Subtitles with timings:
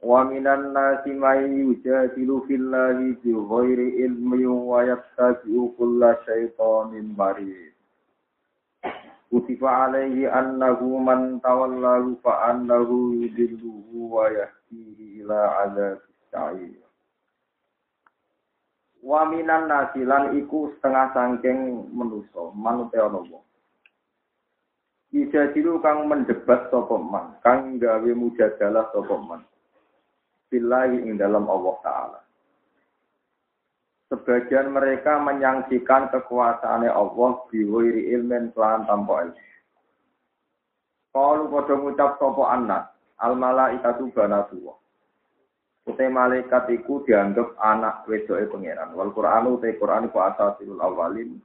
[0.00, 7.76] Wa minan nasi may yujadilu fillahi bi ghairi ilmi wa yattabi'u kulla syaitanin marid.
[9.28, 16.80] Kutiba alaihi annahu man tawallahu fa annahu yudilluhu wa yahdihi ila adzabis sa'ir.
[19.04, 23.44] Wa minan nasi lan iku setengah sangking manusa, manute ana wong.
[25.12, 25.52] Bisa
[25.84, 29.44] kang mendebat sapa man, kang gawe mujadalah sapa man
[30.50, 32.20] billahi ing dalam Allah Ta'ala.
[34.10, 39.38] Sebagian mereka menyangsikan kekuasaannya Allah biwiri ilmen pelan tanpa ilmu.
[41.14, 42.90] Kalau pada ngucap sopo anak,
[43.22, 44.78] al malaikatu banatullah.
[45.86, 48.94] Utai malaikat iku dianggap anak wedoke pangeran.
[48.94, 51.38] Wal Quran utai Quran iku asasilul awalin.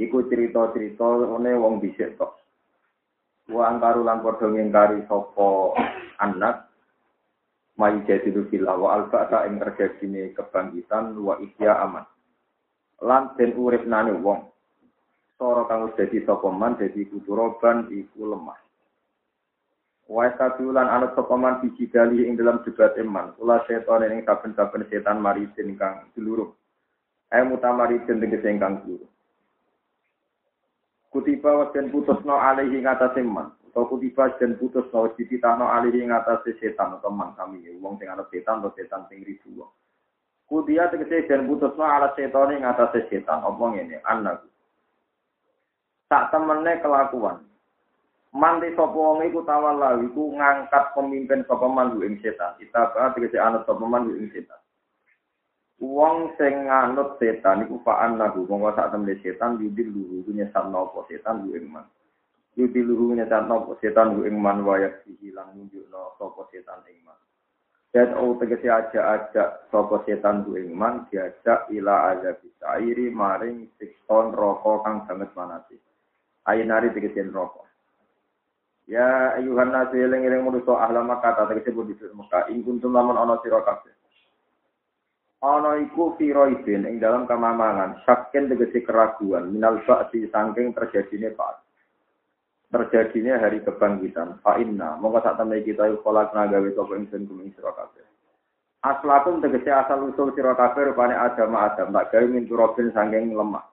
[0.00, 2.40] Iku cerita-cerita one wong bisik tok.
[3.52, 5.76] Wa angkaru lan padha ngingkari sapa
[6.20, 6.69] anak
[7.80, 12.04] Mai jadilu fillah wa alfa'ta ing terjadine kebangkitan wa ihya aman.
[13.00, 14.52] Lan den urip nane wong.
[15.40, 18.60] Sora kang wis dadi sapa man dadi kuturoban iku lemah.
[20.12, 23.32] Wa satulan anut sapa man biji dali ing dalam debat iman.
[23.40, 26.52] Kula setan ing saben-saben setan maridin kang seluruh.
[27.32, 29.08] Ayo mutamaridin tegese ingkang seluruh.
[31.08, 33.56] Kutiba wa den putusno alaihi ngatasé man.
[33.70, 38.10] Atau kutiba dan putus no dititahno alih ing atase setan atau man kami wong sing
[38.10, 39.70] ana setan atau setan sing ribu wong.
[40.50, 44.42] Kudia tegese dan putus no ala setan ing atase setan apa ngene anak.
[46.10, 47.46] Tak temene kelakuan.
[48.34, 52.58] Manti sapa wong iku tawalla iku ngangkat pemimpin sapa man ing setan.
[52.58, 54.58] Kita ba tegese anut sapa man ing setan.
[55.78, 61.06] Wong sing nganut setan iku fa'an nahu mongko sak temene setan yudil luhu nyesat napa
[61.06, 61.86] setan ing man.
[62.60, 67.16] Yudi luhu nyatano setan hu ing man wayak hilang nunjukno sapa setan ing man.
[67.88, 70.76] Dan o tegese aja-aja sapa setan hu ing
[71.08, 75.80] diajak ila azab sairi maring sikton rokok kang banget manati.
[76.44, 77.64] Ayinari tegese rokok.
[78.84, 83.40] Ya ayuhan nasu eling-eling manusa ahla Makkah ta tegese budi Mekah ing kuntum lamun ana
[83.40, 83.64] sira
[85.80, 91.59] iku firoidin ing dalam kamamangan, saken tegese keraguan minal ba'si saking terjadine pak
[92.70, 94.38] terjadinya hari kebangkitan.
[94.40, 98.06] Fa inna, mongko sak temne kita kolak gawe sapa ingsun kuming sira kabeh.
[98.80, 103.66] Aslakum tegese asal usul sira kabeh rupane Adam Adam tak gawe min turabin saking lemah.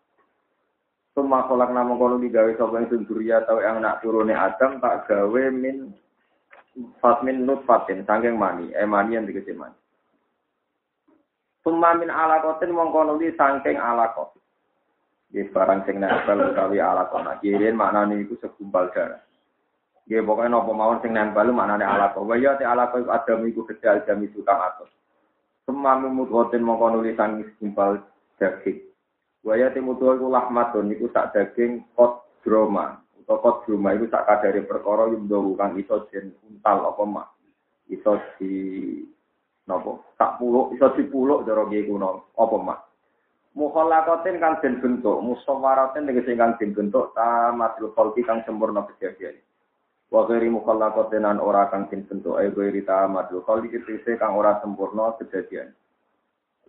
[1.13, 5.43] Suma kolak nama kono digawe sapa ingsun durya tau yang anak turune Adam tak gawe
[5.53, 5.93] min
[6.97, 9.77] fatmin nutfatin saking mani, eh mani yang tegese mani.
[11.61, 14.33] Suma min alakotin mongko nuli saking alakot.
[15.27, 17.35] Di barang sing nempel utawi ala kona.
[17.43, 19.19] Kirin maknane iku segumpal darah.
[20.07, 22.31] Nggih pokoke napa mawon sing nempel maknane ala kona.
[22.31, 24.87] Wa ya te ala kona adam iku kedal jam itu kang atus.
[25.67, 28.07] Semamu mudhotin mongko nulisan segumpal
[28.39, 28.87] daging.
[29.43, 33.03] Wa ya te iku lahmatun iku sak daging kot droma.
[33.19, 37.27] Utawa kot droma iku sak kadare perkara yumdo kang iso den untal apa mak.
[37.91, 39.03] Iso di
[39.67, 39.99] napa?
[40.15, 42.86] Tak puluk iso dipuluk cara nggih kuno apa mak.
[43.57, 49.33] Mukhallaqatin kang den bentuk, musawwaratin tegese kang den bentuk tamatul khalqi kang sempurna kejadian.
[50.13, 54.61] Wa ghairi mukhallaqatin an ora kang den bentuk ay ghairi tamatul khalqi tegese kang ora
[54.61, 55.73] sempurna kejadian.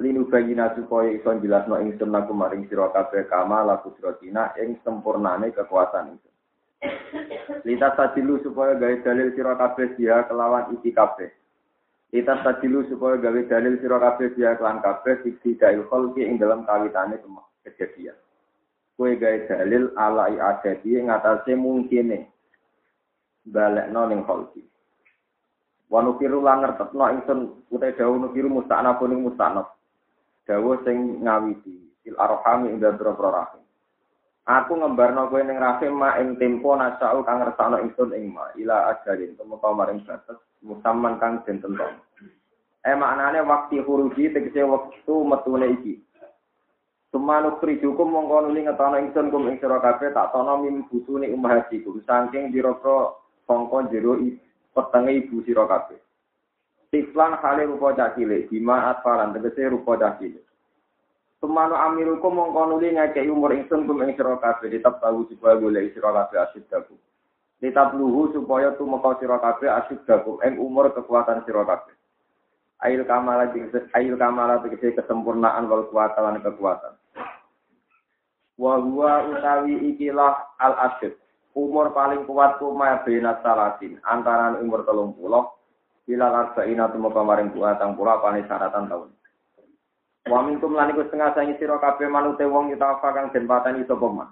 [0.00, 5.53] Linu bayina supaya iso jelasno ingsun laku maring sira kabeh kama laku siratina ing sempurnane
[5.53, 6.31] kekuasaan itu.
[7.69, 11.28] Lita sadilu supaya gawe dalil sira kabeh dia kelawan iki kabeh.
[12.09, 16.65] Kita sadilu supaya gawe dalil sira kabeh biya kelan kabeh fiksi dail kholqi ing dalam
[16.65, 17.21] kawitane
[17.60, 18.16] kejadian.
[18.97, 22.33] Kue gawe dalil ala iadati ing atase mungkine
[23.45, 24.65] balekno ning kholqi.
[25.93, 27.41] Wa nukiru lan ngertetno ingsun
[27.72, 29.69] utai dawuh nukiru musta'naf ning musta'naf.
[30.49, 33.58] Dawuh sing ngawiti fil arham ing dalem rahim.
[34.48, 38.97] Aku ngembarno kowe ning rahim ma ing tempo nasau kang ngersakno ingsun ing ma ila
[38.97, 41.92] ajalin tumeka maring batas musaman kang den tentok.
[42.80, 46.00] Eh maknane waktu huruji tegese waktu metune iki.
[47.12, 52.01] Sumanu prijukum mongko nuli ngetono ingsun kum ing sira kabeh tak tono mim busune umahatikum
[52.09, 53.12] saking dira-dira
[53.44, 54.16] sangka jero
[54.72, 56.01] petenge ibu sira kabeh.
[56.89, 60.16] Tiflan hale rupa cah cilik, bima atfalan tegese rupa cah
[61.39, 65.95] Semanu amirukum mongko nuli ngekei umur ingsun kum ing sira kabeh tetep tahu supaya golek
[65.95, 66.99] sira kabeh asiddaku.
[67.63, 71.95] Tetap luhu supaya tumeka sira kabeh asiddaku ing umur kekuatan sira kabeh.
[72.83, 76.99] Ail kamala tegese ail kamala tegese kesempurnaan wal kuwatan kekuatan.
[78.59, 81.15] Wa huwa utawi ikilah al asid.
[81.55, 85.47] Umur paling kuat kuma benat salatin antara umur telung puluh
[86.09, 89.13] Bila arba'ina tumeka maring buatang pula pane syaratan taun.
[90.28, 94.07] Wa minkum lan iku setengah sangi sira kabeh manute wong yutafa kang den pateni sapa
[94.13, 94.28] man.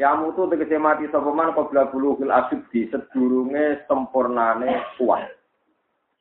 [0.00, 5.28] Ya mutu tegese mati sapa man qabla bulughil asybdi sedurunge sempurnane kuat.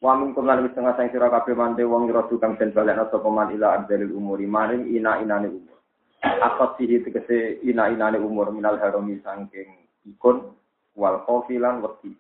[0.04, 3.56] Wa minkum lan setengah sangi sira kabeh manute wong yrodu kang den balekna sapa man
[3.56, 5.80] ila adzalil umuri maring ina-inane umur.
[6.24, 10.52] Akot sihi tegese ina-inane umur minal harami sangking ikon
[11.00, 12.20] wal kofilan wedi.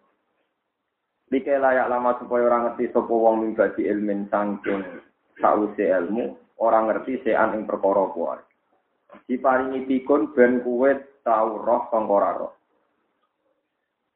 [1.27, 4.85] Like layak lama supaya orang ngerti sapa wong mimbaji ilmin sangking
[5.41, 8.41] sause ilmu, orang ngerti sean ing perkara kuwi.
[9.29, 12.53] Diparingi pikun ben kuwe tau roh sangka roh.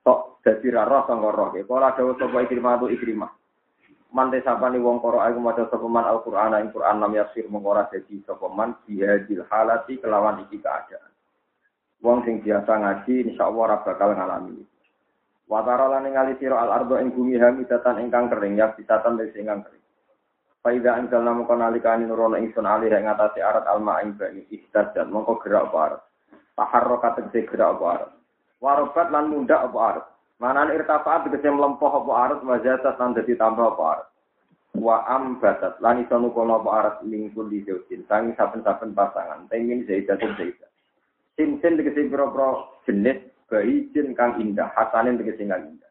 [0.04, 1.50] Tok dadi roh sangka roh.
[1.54, 3.32] Kala dawuh sapa ikrimah tu ikrimah.
[4.08, 8.24] Mante sapani wong karo aku maca sapa man Al-Qur'an ing Qur'an lam yasir mengora dadi
[8.24, 11.12] sapa man bihadil halati kelawan iki keadaan.
[12.00, 14.64] Wong sing biasa ngaji insyaallah ora bakal ngalami.
[15.48, 19.64] Watara lan ningali sira al ardo ing bumi hamidatan ingkang kering ya bisatan dari ingkang
[19.64, 19.87] kering.
[20.68, 24.44] Faida anjal namu kon alikani nurono ingsun alih ing ngatasi arat alma ing bani
[24.76, 26.02] dan mongko gerak apa arat.
[26.60, 28.12] Taharrokat tegese gerak apa arat.
[28.60, 30.06] Warobat lan mundak apa arat.
[30.44, 34.08] Manan irtafaat tegese mlempoh apa arat wajatat lan dadi tambah apa arat.
[34.76, 39.48] Wa ambatat lan iso nukono apa arat lingkul di zaujin tangi saben-saben pasangan.
[39.48, 40.68] Tengin zaidatun zaidat.
[41.40, 45.87] Sin-sin tegese pira-pira jenis bayi jin kang indah, hasanin tegese kang indah.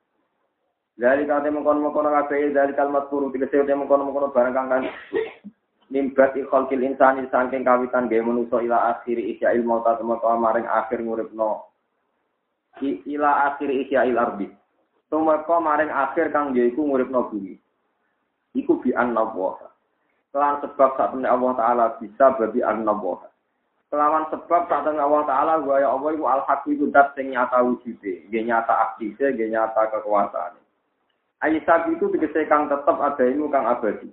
[0.96, 4.82] Dari kate mengkono-mengkono kabeh dari kalimat puru tegese te mengkono-mengkono barang kang kan
[5.92, 11.04] nimbat ikhalqil insani saking kawitan gawe manusa ila akhiri isya ilmu ta temeka maring akhir
[11.04, 11.68] nguripno
[12.82, 14.48] ila akhiri isya il ardi.
[15.12, 17.60] Tumeka maring akhir kang yaiku nguripno bumi.
[18.56, 19.60] Iku bi annawa.
[20.32, 23.24] Kelan sebab saat Allah Ta'ala bisa babi annawa.
[23.86, 27.62] Kelawan sebab tak tengah Allah Ta'ala, gua ya Allah itu al-haq itu dat sing nyata
[27.62, 28.26] wujudnya.
[28.28, 30.65] Dia nyata aktifnya, dia nyata kekuasaan.
[31.44, 34.08] Aisyah itu dikasih kang tetap ada ilmu kang abadi.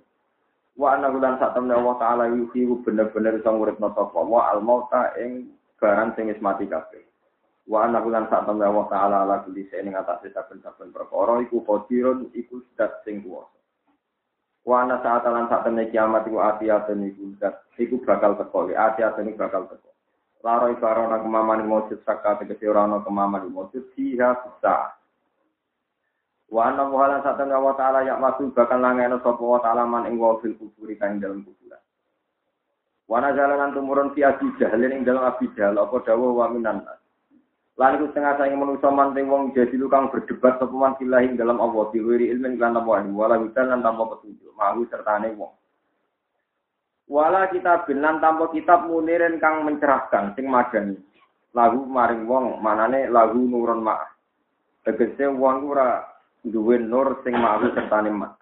[0.76, 4.20] Wa anna bulan saat temen Allah Ta'ala yuhiru bener-bener sang urip notofa.
[4.20, 7.00] Wa al-mauta ing barang sing mati kabeh.
[7.64, 12.28] Wa anna bulan saat temen Allah Ta'ala ala kuli ing atas saben-saben perkara iku qadirun
[12.36, 13.54] iku dat sing kuwasa.
[14.64, 19.36] Wana saat lan saat temen kiamat iku ati-atun iku zat iku bakal teko ati-atun iku
[19.44, 19.92] bakal teko.
[20.40, 24.96] Laro ibaro ana kemaman mujud saka tegese ora ana kemaman mujud siha bisa.
[26.54, 30.22] Wa anna muhalan temen wa ta'ala yak masu bakal langeno sapa wa ta'ala man ing
[30.22, 31.82] wa fil kuburi kang dalam kuburan.
[33.10, 36.86] Wana jalanan tumurun fi abi jahlin ing dalam abi jahl apa dawuh wa minan.
[37.74, 41.90] Lan iku setengah saing manusa manting wong jadi kang berdebat sapa man filahi dalam Allah
[41.90, 45.50] diwiri ilmin lan tanpa ilmu wala hudan lan tanpa petunjuk mahu sertane wong.
[47.10, 51.02] Wala kitab lan tanpa kitab munirin kang mencerahkan sing madani.
[51.50, 54.06] Lagu maring wong manane lagu nurun ma'ah.
[54.86, 56.13] Tegese wong ora
[56.44, 58.36] duwe nur sing mahu sertane mak.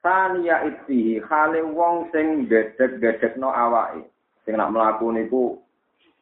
[0.00, 4.08] Sania itfihi hale wong sing gedek-gedekno awake.
[4.48, 5.60] Sing nak mlaku niku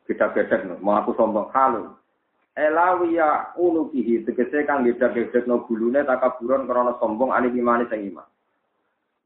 [0.08, 1.92] gedak-gedak no, mau aku sombong halu.
[2.58, 8.26] Elawiya ulu kihi, tegese kang gedak-gedak no gulune takaburon karena sombong ani imani sing iman.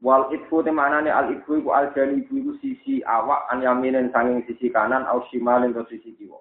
[0.03, 4.69] Wal itfu temanane al itfu iku al jani iku sisi awak an yaminin sanging sisi
[4.69, 6.37] kanan au shimalin sisi kiwa.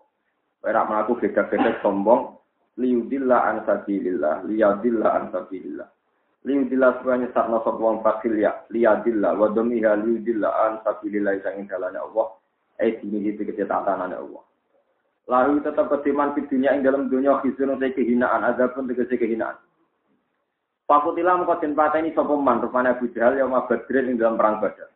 [0.61, 2.41] Perak melaku gedak-gedak sombong
[2.76, 5.88] liudillah an sabilillah, liyadillah an sabilillah.
[6.43, 12.00] Liudillah supaya nyesatna sapa wong fakil ya, liyadillah wa domiha liudillah an sabilillah sanging dalane
[12.00, 12.43] Allah
[12.83, 14.45] eh dini itu ketetanan Allah.
[15.31, 19.55] Lalu tetap ketiman di dunia yang dalam dunia khizun untuk kehinaan, ada pun tegesi kehinaan.
[20.91, 24.91] Fakutilah muka den ini sopeman, rupanya Abu Jahal yang badrin yang dalam perang badar.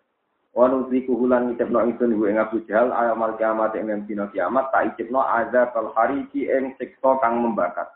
[0.57, 4.97] Wanu ziku hulan ngicipno ingsun ing Abu Jahal ayam mal kiamat ing dina kiamat tak
[4.97, 7.93] icipno azab al hariki ing siksa kang membakar.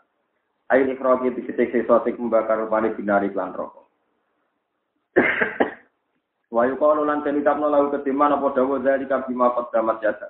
[0.69, 3.89] Ayo ikroki diketik siksa sik membakar rupane binari klan rokok.
[6.53, 10.29] Wa yuqalu lan tenitapno lahu ketiman apa dawa zalika bima qaddamat yada.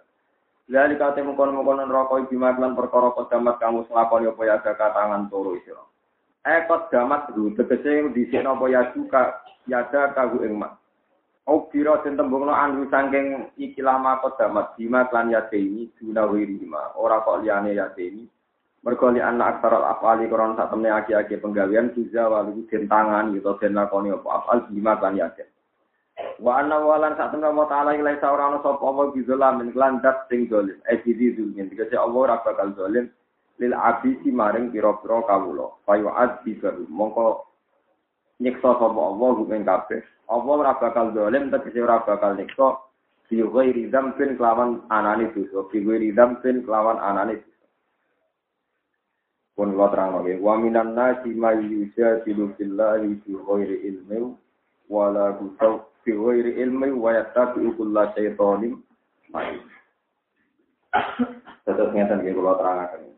[0.71, 5.59] Zalika temu kono-kono neraka bima lan perkara qaddamat kamu nglakoni apa ya tangan turu.
[6.47, 10.63] Eh qaddamat ru tegese dhisikno apa ya suka yada kagu ing.
[11.49, 16.93] Au kira den tembungno anu saking iki lama qaddamat bima lan yade ini duna wirima
[16.99, 18.25] ora kok liyane yade ini
[18.81, 23.53] Mergo li anak aksara afali koron sak temne aki-aki penggawean juga walu den tangan gitu
[23.61, 25.45] den lakoni apa afal bima kan yakin.
[26.41, 30.25] Wa anna walan sak temne wa ta'ala ilai saura ana sapa apa bizolam min kelandat
[30.33, 30.81] sing dolim.
[30.89, 33.05] Eh jadi zulmin dikase Allah ora bakal dolim
[33.61, 35.77] lil abisi maring pira-pira kawula.
[35.85, 37.50] Fayu adzi baru mongko
[38.41, 40.01] nyiksa sapa Allah ing kabeh.
[40.25, 42.81] Allah ora bakal dolim tegese ora bakal nyiksa.
[43.29, 45.69] Fi ghairi dzambin kelawan anane dosa.
[45.69, 47.45] Fi ghairi dzambin kelawan anane
[49.61, 54.33] pun kula terang lagi wa minan nasi may yujadilu billahi fi ghairi ilmi
[54.89, 58.81] wa la tusau fi ghairi ilmi wa yattabi'u kulla syaitanin
[59.29, 59.61] marid
[61.61, 63.13] Tetap ngeten nggih kula terangaken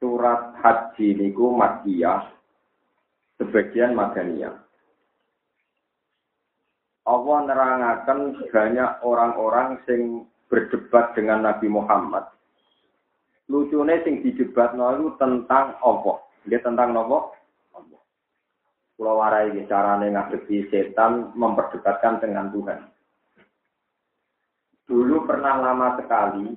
[0.00, 2.39] Surat haji niku Makkiyah
[3.40, 4.54] sebagian Madaniyah
[7.08, 12.28] Allah nerangaken banyak orang-orang sing berdebat dengan Nabi Muhammad
[13.50, 16.12] Lucune sing dijebat itu tentang apa?
[16.46, 17.34] Dia tentang apa?
[18.94, 22.80] Pulau warai carane ngadepi setan memperdebatkan dengan Tuhan.
[24.86, 26.52] Dulu pernah lama sekali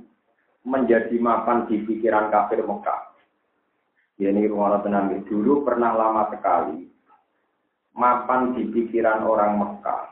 [0.67, 3.12] menjadi mapan di pikiran kafir Mekah.
[4.21, 6.85] Ini rumah tenang dulu pernah lama sekali
[7.97, 10.03] mapan di pikiran orang Mekah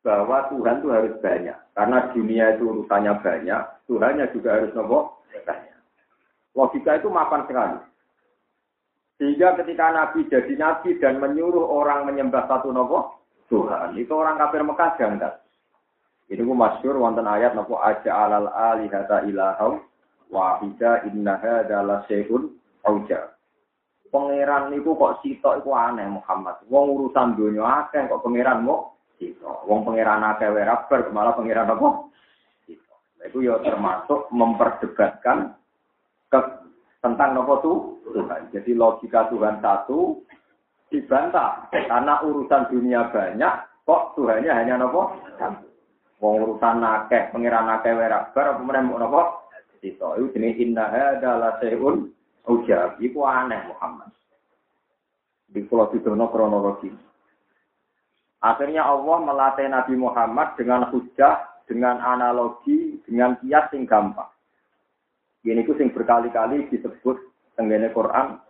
[0.00, 1.58] bahwa Tuhan itu harus banyak.
[1.76, 5.78] Karena dunia itu urusannya banyak, Tuhannya juga harus nopo banyak.
[6.56, 7.78] Logika itu mapan sekali.
[9.20, 13.20] Sehingga ketika Nabi jadi Nabi dan menyuruh orang menyembah satu nopo
[13.52, 15.34] Tuhan, itu orang kafir Mekah janggal.
[16.30, 19.82] Ini ku masyur wonten ayat nopo aja alal alihata ilahau
[20.30, 22.54] wahida innaha adalah sehun
[22.86, 23.34] auja.
[24.10, 26.58] Pangeran niku kok sitok iku aneh Muhammad.
[26.66, 29.44] Wong urusan dunia akeh kok pangeran mau Gitu.
[29.44, 32.08] Wong pangeran akeh wae rabar malah pangeran apa?
[32.64, 32.92] Gitu.
[33.20, 35.60] Itu ya termasuk memperdebatkan
[36.32, 36.40] ke,
[37.04, 38.48] tentang nopo tuh Tuhan.
[38.48, 40.24] Jadi logika Tuhan satu
[40.88, 45.68] dibantah karena urusan dunia banyak kok Tuhannya hanya nopo satu.
[46.24, 49.39] Wong urusan akeh pangeran akeh wae rabar apa meneh nopo?
[49.80, 50.04] Gitu.
[50.04, 52.12] Itu jenis indah adalah seun
[52.44, 53.00] ujab.
[53.00, 54.12] Iku aneh Muhammad.
[55.50, 56.92] Di pulau Sidono kronologi.
[58.40, 64.30] Akhirnya Allah melatih Nabi Muhammad dengan hujah, dengan analogi, dengan kias yang gampang.
[65.44, 67.16] Ini ku sing berkali-kali disebut
[67.56, 68.40] tenggene Quran.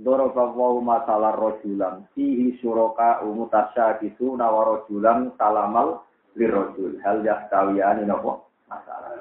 [0.00, 2.08] Dorobawahu masalah rojulan.
[2.16, 6.04] Fihi syuroka umutasya gitu nawarojulan salamal
[6.36, 7.00] lirojul.
[7.04, 8.49] Hal ini nopo.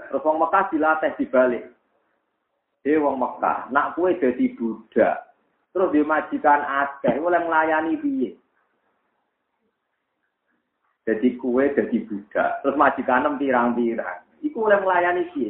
[0.10, 1.64] Terus wong Mekah dilatih dibalik.
[2.86, 5.36] Dia wong Mekah, nak kue jadi budak.
[5.70, 8.34] Terus dimajikan akeh, oleh melayani piye?
[11.10, 12.62] Jadi kue jadi budak.
[12.62, 14.22] Terus majikan pirang-pirang.
[14.46, 15.50] Iku oleh melayani sih.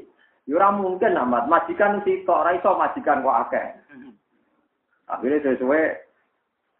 [0.49, 1.45] Ya mungkin amat.
[1.45, 3.65] Majikan si tok iso majikan kok akeh.
[5.05, 5.83] Akhirnya sesuai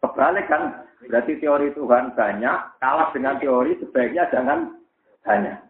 [0.02, 0.62] kebalik kan.
[1.00, 4.76] Berarti teori Tuhan banyak, kalah dengan teori sebaiknya jangan
[5.24, 5.69] banyak.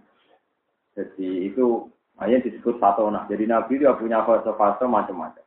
[1.00, 1.88] Jadi itu
[2.20, 3.24] hanya disebut fatona.
[3.32, 5.44] Jadi Nabi dia punya fase-fase macam-macam.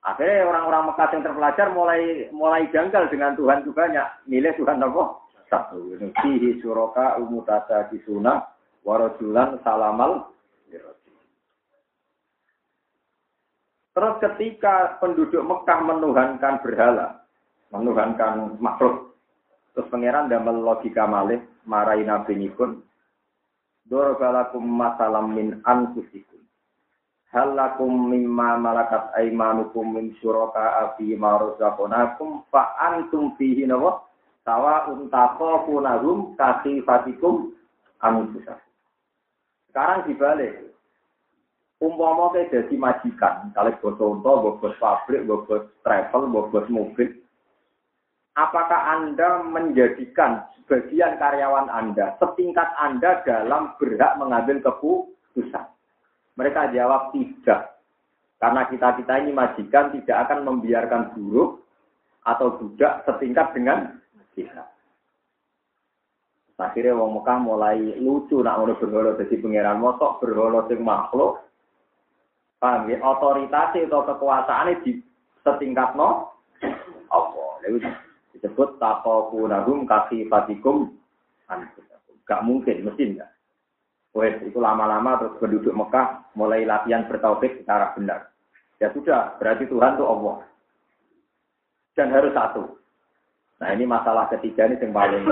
[0.00, 2.00] Akhirnya orang-orang Mekah yang terpelajar mulai
[2.32, 4.08] mulai janggal dengan Tuhan itu banyak.
[4.28, 5.20] Milih Tuhan apa?
[5.50, 5.98] satu.
[6.22, 8.46] Fihi suroka umutasa kisuna
[8.86, 10.30] warajulan salamal
[13.90, 17.26] Terus ketika penduduk Mekah menuhankan berhala,
[17.74, 19.18] menuhankan makhluk,
[19.74, 22.86] terus pangeran damel logika malih marai nabi nikun,
[23.90, 26.38] dorobalakum masalam min anfusikum.
[27.34, 34.02] Halakum mimma malakat aimanukum min syuraka afi maruzakonakum fa antum fihi nawa
[34.40, 37.52] Sawa untako punahum kasih fatikum
[38.00, 38.56] anususah.
[39.68, 40.72] Sekarang dibalik.
[41.80, 45.48] Umpama ke jadi majikan, kalau bos contoh, bos pabrik, bos
[45.80, 47.24] travel, bos mobil.
[48.38, 55.66] Apakah Anda menjadikan sebagian karyawan Anda setingkat Anda dalam berhak mengambil keputusan?
[56.38, 57.82] Mereka jawab tidak.
[58.40, 61.60] Karena kita-kita ini majikan tidak akan membiarkan buruk
[62.24, 64.00] atau budak setingkat dengan
[64.32, 64.64] kita.
[66.60, 71.40] Akhirnya wong Mekah mulai lucu nak ngono berhala dadi pangeran motok berhala sing makhluk.
[72.60, 73.00] Paham ya?
[73.00, 75.00] Otoritas atau kekuasaan di
[75.40, 76.36] setingkat no
[77.08, 77.64] apa?
[78.36, 80.94] Disebut takokunahum kasifatikum
[81.50, 82.14] anfusakum.
[82.24, 83.30] Gak mungkin, mesti enggak.
[84.10, 88.34] Wes, itu lama-lama terus penduduk Mekah mulai latihan bertauhid secara benar.
[88.82, 90.36] Ya sudah, berarti Tuhan itu Allah.
[91.94, 92.80] Dan harus satu.
[93.60, 95.24] Nah ini masalah ketiga ini yang paling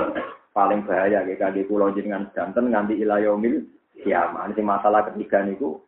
[0.53, 3.65] paling bahaya kayak di pulau jenengan jantan nganti ilayomil
[4.05, 4.53] kiamat.
[4.53, 5.81] Ini masalah ketiga niku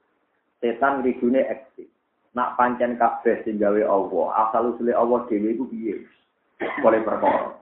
[0.61, 1.89] Setan rigune eksis.
[2.37, 6.05] Nak pancen kabeh sing Allah, asal usule Allah dhewe iku piye?
[6.61, 7.57] Oleh perkara.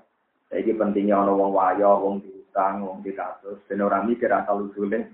[0.50, 5.08] Saiki pentingnya ana wong wayo, wong diutang, wong dikasus, ben ora mikir asal usule.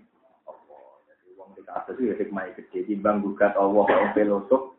[1.06, 4.74] Jadi wong dikasus itu hikmah gede timbang gugat Allah wong pelosok,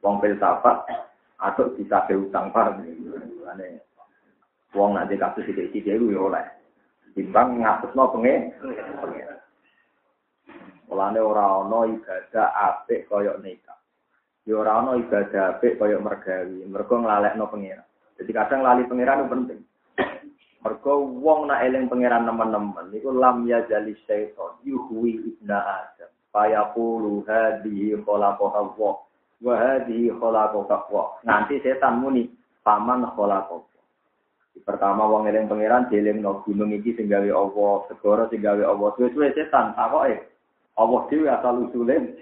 [0.00, 0.88] wong filsafat
[1.36, 2.80] atau bisa utang par.
[2.80, 3.84] Ane
[4.72, 6.46] wong nanti kasus sithik-sithik iku yo oleh.
[7.12, 8.56] Timbang ngatusno pengen.
[10.88, 13.78] Mulane ora ana ibadah apik kaya nikah.
[14.48, 17.89] Ya ora ana ibadah apik kaya mergawi, mergo nglalekno pangeran.
[18.20, 19.60] Jadi kadang lali pangeran itu penting.
[20.60, 26.12] Mergo wong nak eling pangeran teman-teman niku lam ya jali syaiton yuhwi ibna adam.
[26.30, 28.94] Fayaqulu hadhihi khalaqaha Allah
[29.40, 31.06] wa hadhihi Allah.
[31.24, 32.28] Nanti setan muni
[32.60, 33.70] paman khalaqaha.
[34.60, 38.92] Pertama wong eling pangeran dieling no gunung iki sing gawe Allah, segara sing gawe Allah.
[39.00, 40.28] Suwe-suwe setan takoke
[40.76, 42.20] Allah dhewe asal usule.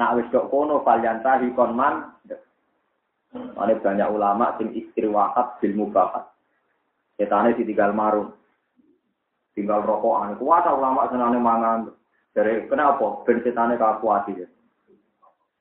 [0.00, 2.16] Nah wis kok kono falyantahi kon man.
[3.34, 6.30] Ane banyak ulama sing istiwahat bil mubahat.
[7.18, 8.30] Setane ditinggal marung.
[9.58, 10.38] Tinggal rokokan.
[10.38, 11.90] Kuat ulama senane mangan.
[12.30, 13.22] Dari kenapa?
[13.26, 14.38] Ben setane kakuati.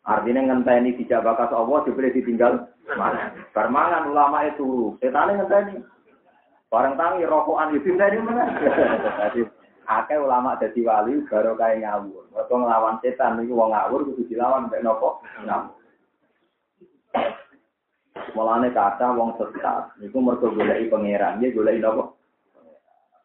[0.04, 3.34] Artinya ngenteni tidak bakas Allah dibeli ditinggal mana?
[3.54, 4.94] Permangan ulama itu.
[5.02, 5.82] Setane ngenteni.
[6.70, 8.46] Barang tangi rokokan itu ngenteni mana?
[9.84, 12.24] akeh ulama dadi wali baru kaya ngawur.
[12.32, 15.20] Mergo nglawan setan niku wong ngawur kudu dilawan mek napa?
[15.44, 15.76] Ngawur.
[18.14, 22.14] Mulane kata wong sesat niku mergo goleki pangeran, nggih goleki napa?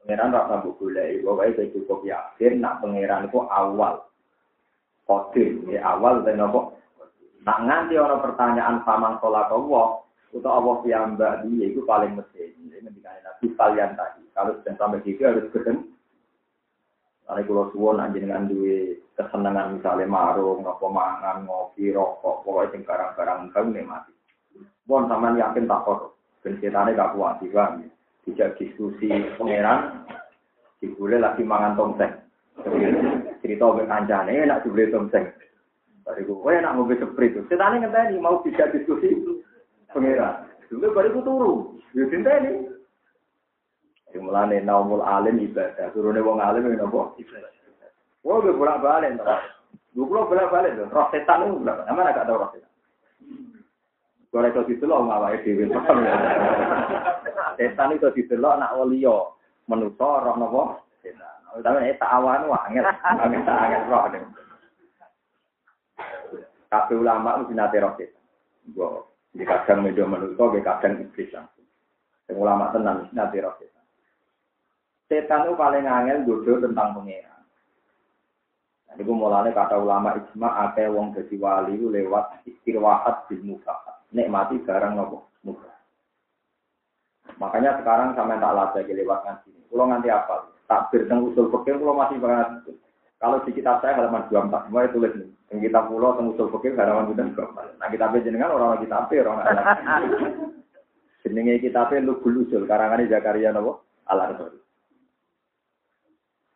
[0.04, 4.08] Pangeran ra tambah goleki, pokoke cukup yakin nak pangeran iku awal.
[5.04, 6.72] Kodim, ya awal dan napa?
[7.44, 12.52] Nak nganti ana pertanyaan paman sholat Allah, atau Allah piyambak dia itu paling mesti.
[12.60, 14.22] Ini ngendikane Nabi kalian tadi.
[14.36, 15.88] Kalau sudah sampai situ harus ketemu
[17.28, 23.52] Nanti kalau suwon dengan duwe kesenangan misalnya marung, ngopo mangan, ngopi, rokok, pokoknya sing barang-barang
[23.52, 24.17] bang mati.
[24.88, 27.76] Bon sampean yakin tak kok ben setane gak kuat juga.
[28.24, 29.08] Tidak diskusi
[29.40, 30.04] pangeran,
[30.84, 32.12] dibule lagi mangan tongseng.
[33.40, 35.32] Cerita ke kancane enak dibule tongseng.
[36.04, 37.36] Bariku, kowe enak ngombe seprit.
[37.48, 39.16] Setane ngenteni mau tidak diskusi
[39.92, 40.48] pangeran.
[40.68, 41.52] Dulu bariku turu.
[41.96, 42.68] Yo ini.
[44.12, 45.92] Sing mulane naumul alim ibadah.
[45.92, 47.12] Turune wong alim ngene apa?
[48.24, 49.24] Wong ge bolak-balik to.
[49.96, 50.84] Lu kula bolak-balik to.
[50.88, 51.84] Roh setan itu bolak.
[51.88, 52.72] Mana gak tau roh setan.
[54.28, 55.64] Gore iso didelok ngawake dhewe.
[57.58, 59.32] Setan itu didelok nak waliya.
[59.68, 60.62] Menusa roh napa?
[61.00, 61.64] Setan.
[61.64, 62.84] Tapi tak awan wae angel.
[62.86, 64.02] Angel tak angel roh.
[66.68, 68.24] Kabeh ulama mesti nate roh setan.
[68.76, 69.00] Gua
[69.32, 71.66] di kadang media manusia, kadang iblis langsung.
[72.28, 73.84] ulama tenang, nanti roh setan.
[75.08, 77.37] Setan itu paling angel bodoh tentang pengeran.
[78.96, 83.76] Ini mulanya kata ulama ijma ada wong jadi wali lewat istirwahat di muka.
[84.16, 85.68] Nikmati barang nopo muka.
[87.36, 89.50] Makanya sekarang sama tak lagi lewat ngaji.
[89.68, 90.48] Kalau nanti apa?
[90.64, 92.72] Tak tentang usul fikih kalau masih banget.
[93.20, 95.28] Kalau di kitab saya halaman 24 semua tulis nih.
[95.52, 97.78] Yang kita pulau tentang usul fikih halaman 24.
[97.78, 99.64] Nah kitab jenengan orang kitab orang anak.
[101.28, 104.58] Jenenge kitabnya Lubul Usul karangan Zakaria nopo Al Arbori.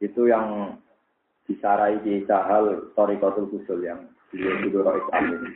[0.01, 0.79] Itu yang
[1.47, 5.51] disarai di Sahal Torikotul Kusul yang beliau juga Islam ini.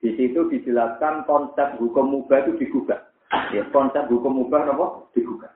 [0.00, 3.10] Di situ dijelaskan konsep hukum mubah itu digugat.
[3.50, 5.10] Ya, konsep hukum mubah apa?
[5.16, 5.50] Digugat.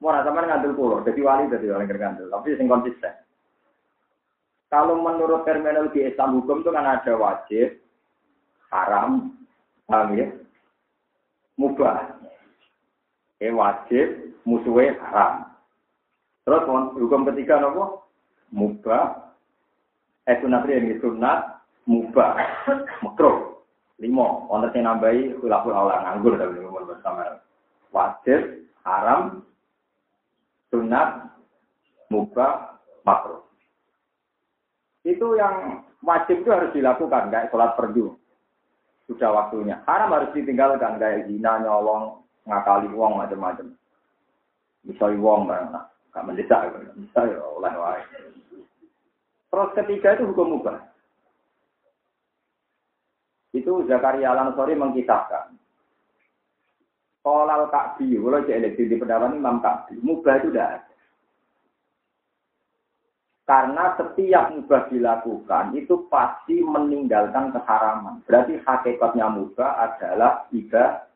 [0.00, 3.12] Mau sama ngambil pulau, jadi wali jadi orang ngambil, tapi sing konsisten.
[4.72, 7.84] Kalau menurut terminologi Islam hukum itu kan ada wajib,
[8.72, 9.36] haram,
[9.84, 10.28] paham ya?
[11.60, 12.16] Mubah.
[13.44, 15.52] Eh wajib, musuhnya haram.
[16.50, 16.66] Terus
[16.98, 18.10] hukum ketiga nopo?
[18.50, 19.38] Mubah.
[20.26, 22.34] Eh sunat ini sunat mubah.
[23.06, 23.62] Makro.
[24.02, 24.50] Lima.
[24.50, 27.38] Wonten sing nambahi khilaful aula nganggur tapi ngomong bersama.
[27.94, 29.46] Wajib, haram,
[30.74, 31.30] sunat,
[32.10, 33.46] mubah, makro.
[35.06, 38.18] Itu yang wajib itu harus dilakukan, kayak sholat perdu.
[39.06, 39.82] Sudah waktunya.
[39.86, 43.74] Haram harus ditinggalkan, kayak zina, nyolong, ngakali uang, macam-macam.
[44.86, 48.02] Misalnya uang, barang Gak mendesak, bisa ya oleh wae.
[49.50, 50.78] Terus ketiga itu hukum mubah.
[53.50, 55.58] Itu Zakaria Al-Ansori mengkisahkan.
[57.20, 60.94] Kolal Ka'bi, kalau cek di pendapat Imam Ka'bi, mubah itu tidak ada.
[63.50, 68.22] Karena setiap mubah dilakukan itu pasti meninggalkan keharaman.
[68.22, 71.09] Berarti hakikatnya mubah adalah ibadah.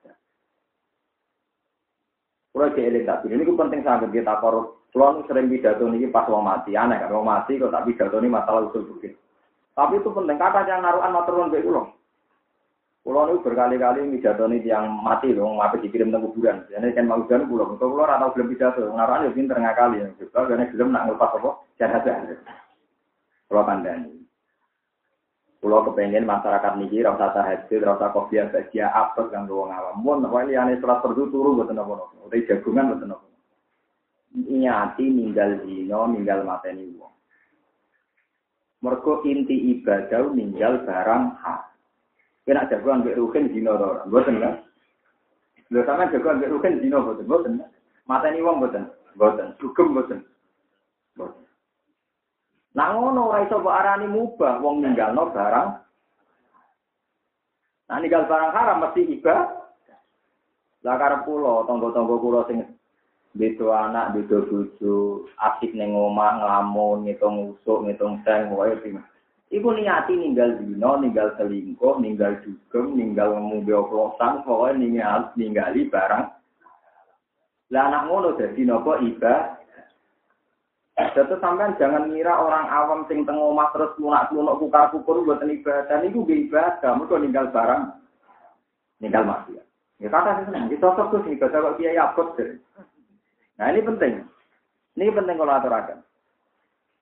[2.54, 4.86] Kalau di eling tak ini penting sangat kita korup.
[4.94, 8.30] Kalau sering pidato ini pas mau mati, aneh kan mau mati kok tak pidato ini
[8.30, 9.18] masalah usul bukit.
[9.74, 11.90] Tapi itu penting, kata yang naruhan maturun baik ulang.
[13.02, 14.22] Kulo niku berkali-kali ini
[14.62, 16.62] yang mati loh, ngapain dikirim teng kuburan.
[16.70, 19.98] Jadi kan mau kuburan kulo, kok kulo ora tau gelem pidato, naruhan yo pinter ngakali
[19.98, 20.08] ya.
[20.14, 21.50] Juga karena gelem nak nglepas apa?
[21.74, 22.16] Jenazah.
[23.50, 24.23] Kulo kandhani.
[25.64, 29.96] Kulo kepengen masyarakat niki ra usah tahajud, ra usah kopiah bahagia apes kanggo wong awam.
[30.04, 32.20] Mun wae liyane salat fardu turu mboten napa-napa.
[32.20, 33.26] Udah jagungan mboten napa.
[34.36, 37.16] Nyati ninggal dino, ninggal mateni wong.
[38.84, 41.72] Mergo inti ibadah ninggal barang hak.
[42.44, 44.04] Kena jagoan mbek ruhin to ora?
[44.04, 44.68] Mboten kan?
[45.72, 47.52] Lho sampean jagoan mbek ruhin dino mboten, mboten.
[48.04, 48.84] Mateni wong mboten.
[49.16, 49.56] Mboten.
[49.56, 50.28] Sugem mboten.
[51.16, 51.43] Mboten.
[52.74, 55.68] Nah ngono ora iso mbok arani mubah wong ninggalno barang.
[57.86, 59.62] Nah ninggal barang haram mesti iba.
[60.84, 62.60] Lah karep kula, tangga-tangga kula sing
[63.32, 69.00] beda anak, beda bojo, asik ning omah nglamun, ngitung usuk, ngitung seng, wae sing
[69.48, 76.26] Iku niati ninggal dino, ninggal selingkuh, ninggal dugem, ninggal ngombe oplosan, pokoknya ninggal, ninggali barang.
[77.70, 79.63] Lah anak ngono dadi napa ibadah
[80.94, 85.98] jadi sampean jangan ngira orang awam sing teng omah terus lunak-lunak kukar kukur buat ibadah
[85.98, 87.98] niku nggih ibadah, mergo ninggal barang
[89.02, 89.66] ninggal maksiat.
[89.98, 92.38] Ya kata sih seneng, kita cocok tuh ibadah kok kiai abot
[93.58, 94.22] Nah ini penting.
[94.94, 95.98] Ini penting kalau aturakan.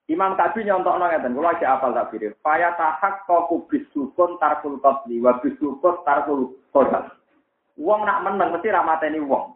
[0.09, 2.35] Imam Kabi nyontok nong ngeten, kalau aja apal tak pilih.
[2.43, 7.13] Faya tahak kau kubis sukun tarkul kotli, wabis sukun tarkul kodal.
[7.77, 9.53] Uang nak menang mesti ramateni uang.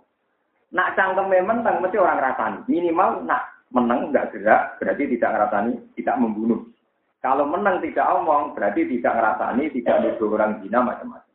[0.71, 2.63] Nak cangkem menang mesti orang rasani.
[2.69, 6.61] Minimal nak menang nggak gerak, berarti tidak ngerasani, tidak membunuh.
[7.19, 11.27] Kalau menang tidak omong, berarti tidak ngerasani, tidak nuduh orang zina macam-macam.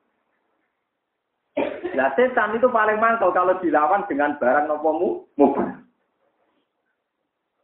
[1.92, 5.85] Nah setan itu paling mantap kalau dilawan dengan barang nopomu mubah.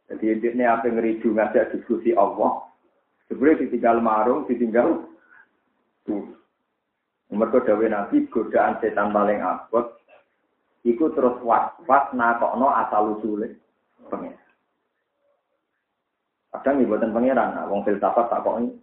[0.09, 2.65] Jadi ini apa ngeridu ngajak diskusi Allah.
[3.29, 5.05] Sebenarnya ditinggal marung, ditinggal
[6.05, 6.33] tuh.
[7.29, 10.01] Mereka dawe nabi godaan setan paling abot.
[10.81, 13.53] Iku terus was-was nakokno asal usulnya.
[14.09, 14.38] Pengen.
[16.59, 18.75] Kadang ibu dan pangeran, nah, wong filsafat tak kok ini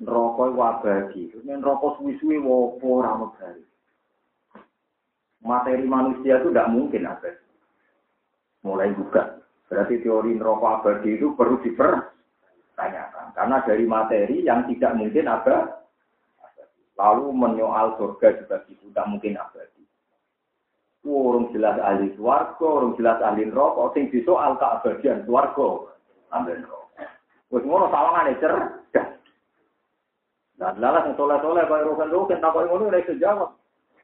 [0.00, 3.04] rokok wabadi, ini rokok suwi-suwi wopo.
[5.40, 7.32] Materi manusia itu tidak mungkin ada.
[8.64, 9.40] Mulai buka.
[9.68, 13.36] Berarti teori rokok abadi itu perlu dipertanyakan.
[13.36, 15.84] Karena dari materi yang tidak mungkin ada,
[16.96, 19.84] lalu menyoal surga juga tidak mungkin abadi.
[21.04, 25.88] Orang jelas ahli suarga, orang jelas ahli rokok, sing disoal keabadian suarga,
[26.32, 26.79] ambil rokok.
[27.50, 29.08] Wes ngono sawangane cerdas.
[30.60, 33.50] Nah, lalas yang soleh-soleh kayak rokan-rokan, tak kau ngono udah jawab.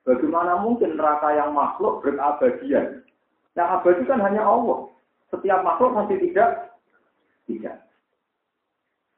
[0.07, 3.03] Bagaimana mungkin neraka yang makhluk berabadian?
[3.59, 4.89] Yang abadi kan hanya Allah.
[5.35, 6.79] Setiap makhluk pasti tidak
[7.51, 7.77] tidak.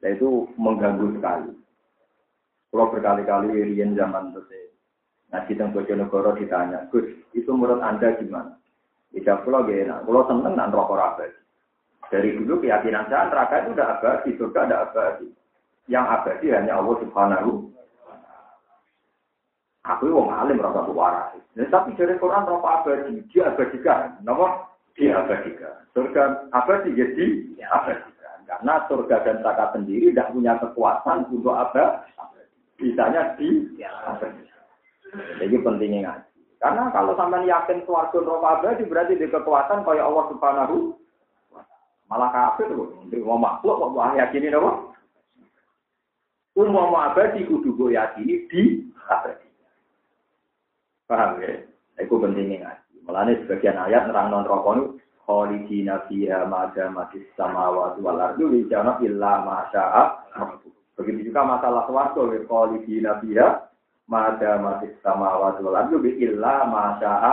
[0.03, 1.53] Nah, itu mengganggu sekali.
[2.69, 4.69] Kalau berkali-kali Irian zaman itu
[5.29, 7.05] ngaji tentang Bojonegoro ditanya, Gus,
[7.37, 8.57] itu menurut Anda gimana?
[9.13, 11.37] Tidak pulau gak Kalau seneng dan rokok abadi.
[12.09, 15.29] Dari dulu keyakinan saya neraka itu udah abadi, surga ada abadi.
[15.91, 17.51] Yang abadi hanya Allah Subhanahu
[19.89, 21.33] Aku wong alim rasa waras.
[21.57, 24.21] Nah, tapi dari Quran rasa abadi, dia abadikan.
[24.21, 24.69] Kenapa?
[24.93, 25.81] Dia abadikan.
[25.97, 28.37] Surga abadi jadi ya, abadikan.
[28.45, 32.05] Karena surga dan neraka sendiri tidak punya kekuatan untuk apa?
[32.77, 34.65] Bisanya di abadikan.
[35.41, 36.41] Jadi pentingnya ngaji.
[36.59, 40.77] Karena kalau sampai yakin suarga neraka abadi berarti di kekuatan kayak Allah Subhanahu
[42.09, 42.97] Malah kafir loh.
[43.05, 44.71] Untuk mau makhluk kok mau yakini apa?
[46.59, 49.49] Umum abadi kudu gue yakini di abadi.
[51.07, 51.63] Paham ya?
[52.01, 52.97] Itu pentingnya ngaji.
[53.05, 59.45] Mulanya sebagian ayat nerang non rokok khalidina fiha mada matis samawati wal ardu wijana illa
[60.99, 63.69] Begitu juga masalah swarga khalidina fiha
[64.09, 67.33] mada matis samawati wal ardu illa masya'a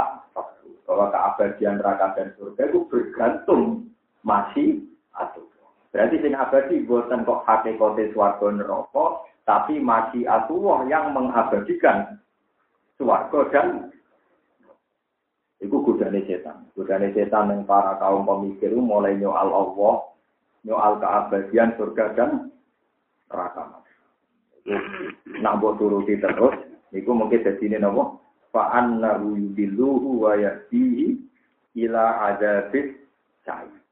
[0.86, 3.90] bahwa keabadian neraka dan surga itu bergantung
[4.26, 4.84] masih
[5.14, 5.46] atuh.
[5.94, 12.20] Berarti sing abadi buatan kok hakikate swarga neraka, tapi masih atuh yang mengabadikan
[13.00, 13.68] swarga dan
[15.64, 16.68] Iku godane setan.
[16.76, 19.96] Godane setan yang para kaum pemikir mulai nyoal Allah,
[20.68, 22.32] nyoal keabadian surga dan
[23.32, 23.80] neraka.
[25.40, 26.54] Nak mbok turuti terus,
[26.92, 28.20] iku mungkin jadi ini nopo.
[28.52, 31.20] Fa'an nahu yudiluhu wa yahdihi
[31.86, 32.96] ila adabis
[33.44, 33.85] cahaya.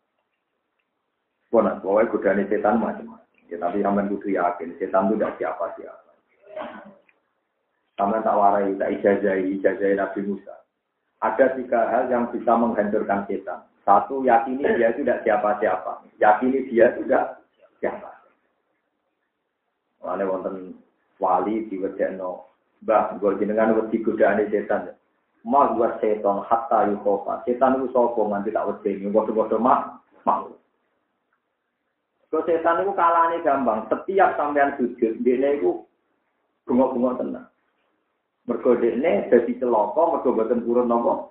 [1.54, 1.78] Pokoknya,
[2.10, 3.46] pokoknya setan macam-macam.
[3.46, 6.12] Ya, tapi sampean kudu yakin, setan itu tidak siapa-siapa.
[7.94, 10.66] Sampean tak warai, tak ijazahi, ijazahi Nabi Musa.
[11.22, 13.70] Ada tiga hal yang bisa menghancurkan setan.
[13.86, 16.02] Satu, yakini dia itu tidak siapa-siapa.
[16.18, 17.46] Yakini dia tidak
[17.78, 18.10] siapa.
[20.02, 20.56] Mulane wonten
[21.22, 22.50] wali diwedekno,
[22.82, 24.90] Mbah, gue jenengan wedi godane setan.
[25.46, 27.46] Ma gua setan hatta yukofa.
[27.46, 30.02] Setan itu sapa nganti tak wedeni, padha-padha mah.
[32.34, 33.86] Kalau setan itu kalahnya gampang.
[33.94, 35.86] Setiap sampean sujud, dia itu
[36.66, 37.46] bunga-bunga tenang.
[38.50, 41.30] Mergo dekne dadi celaka mergo boten purun napa.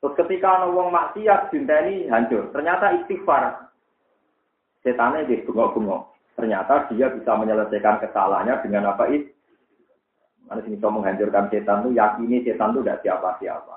[0.00, 2.48] Terus ketika ana wong maksiat dinteni hancur.
[2.48, 3.68] Ternyata istighfar.
[4.80, 6.08] Setannya di bunga-bunga.
[6.32, 9.36] Ternyata dia bisa menyelesaikan kesalahannya dengan apa itu?
[10.48, 13.76] Sih bisa menghancurkan setan itu yakini setan itu tidak siapa-siapa.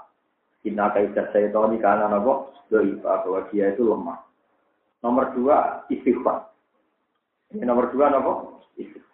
[0.72, 4.29] Inna kaidah setan ini karena nopo doiba bahwa dia itu lemah.
[5.00, 6.52] Nomor dua istighfar.
[7.56, 9.10] Ini nomor dua nopo istighfar.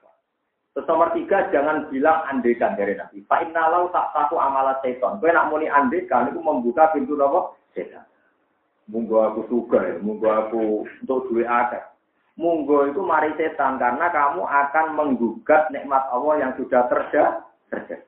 [0.75, 3.23] Terus nomor tiga, jangan bilang andekan dari Nabi.
[3.23, 5.23] Pak Innalau tak satu amalat setan.
[5.23, 8.03] Kau nak muni andekan, itu membuka pintu nopo setan.
[8.91, 11.95] Munggu aku suka ya, munggu aku untuk duit ada.
[12.35, 17.39] Munggu itu mari setan, karena kamu akan menggugat nikmat Allah yang sudah terjadi.
[17.71, 18.05] terjadi.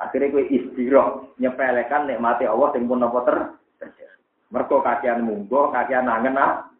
[0.00, 3.36] Akhirnya kue istirahat, nyepelekan nikmati Allah yang pun nopo ter
[3.84, 4.16] terjadi.
[4.48, 6.72] Mergo kakian munggu, kakian nangen ah.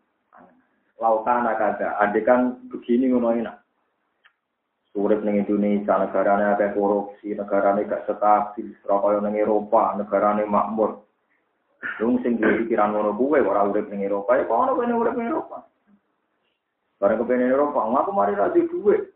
[0.96, 3.56] Lautan ada, andekan begini ngono enak.
[4.96, 11.04] Urip ning Indonesia negarane akeh korupsi, negarane gak stabil, kaya ning Eropa, negarane makmur.
[12.00, 15.28] Lung sing duwe pikiran ngono kuwe ora urip ning Eropa, ya kono kene urip ning
[15.28, 15.68] Eropa.
[16.96, 19.12] Bareng kepene Eropa, aku mari ra duwe.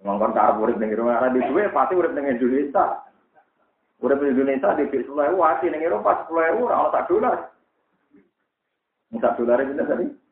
[0.00, 3.04] Ngongkon tak urip ning Eropa, ra duwe pasti urip ning Indonesia.
[4.00, 7.36] Urip ning Indonesia di 10.000 wati ning Eropa 10.000 ora ono tak dolar.
[9.20, 10.23] Sak dolar itu tadi.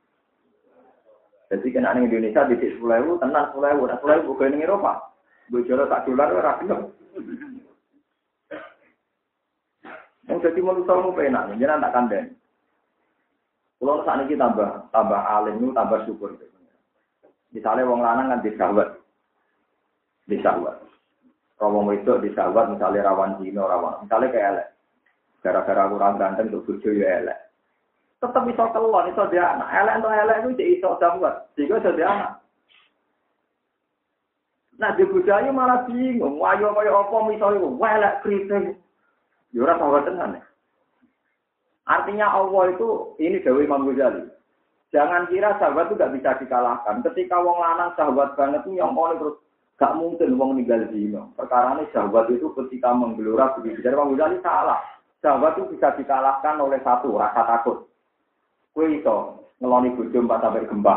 [1.53, 5.13] Jadi kena ning Indonesia di sepuluh ribu, tenang sepuluh ribu, sepuluh ribu gue ning Eropa.
[5.53, 6.81] Jual tak dolar ora gelem.
[10.33, 12.27] Yang jadi manusia mau penak, jangan tak kandeng.
[13.77, 16.33] Kalau saat ini tambah tambah alim tambah syukur.
[17.53, 18.89] Misalnya wong lanang kan disawat,
[20.25, 20.81] disawat.
[21.61, 24.69] Kalau wong itu disawat, misalnya rawan zino, rawan, misalnya kayak elek.
[25.45, 27.42] Gara-gara kurang ganteng bojo ya elek
[28.23, 29.69] tetap bisa kelon, bisa dia anak.
[29.75, 32.31] Elek atau elek itu jadi iso dapat, jika bisa dia anak.
[34.79, 38.79] Nah di budaya malah bingung, wayo kaya apa misalnya, wah elek kritik.
[39.51, 40.43] Ya sahabat tenan ya.
[41.83, 44.31] Artinya Allah itu, ini Dewi Imam Ghazali.
[44.95, 47.03] Jangan kira sahabat itu gak bisa dikalahkan.
[47.05, 49.37] Ketika wong lanang sahabat banget itu yang oleh terus
[49.77, 51.27] gak mungkin wong ninggal zina.
[51.35, 53.83] Perkara ini sahabat itu ketika menggelora begitu.
[53.83, 54.79] Jadi Imam Ghazali salah.
[55.21, 57.92] Sahabat itu bisa dikalahkan oleh satu rasa takut.
[58.73, 59.17] Kue itu
[59.61, 60.95] ngeloni bojo empat sampai gempa.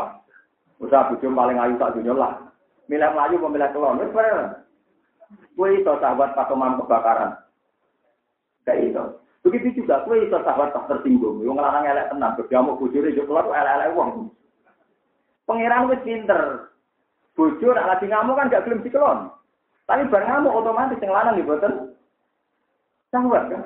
[0.80, 2.32] Usaha bojo paling ayu tak dunia lah.
[2.88, 4.00] Milih melayu pemilih kelon.
[4.00, 4.64] Wes bener.
[5.52, 7.36] Kue itu sahabat pakeman kebakaran.
[8.64, 9.04] Kayak itu.
[9.44, 11.44] Begitu juga kue itu sahabat tak tersinggung.
[11.44, 12.32] Yang ngelarang elek tenang.
[12.40, 14.10] Berjamu bojone yo keluar elek-elek wong.
[15.44, 16.40] Pangeran wis pinter.
[17.36, 19.28] Bojo nak lagi ngamuk kan gak gelem dikelon.
[19.84, 21.72] Tapi bareng ngamuk otomatis yang lanang diboten.
[23.12, 23.62] Sahabat kan.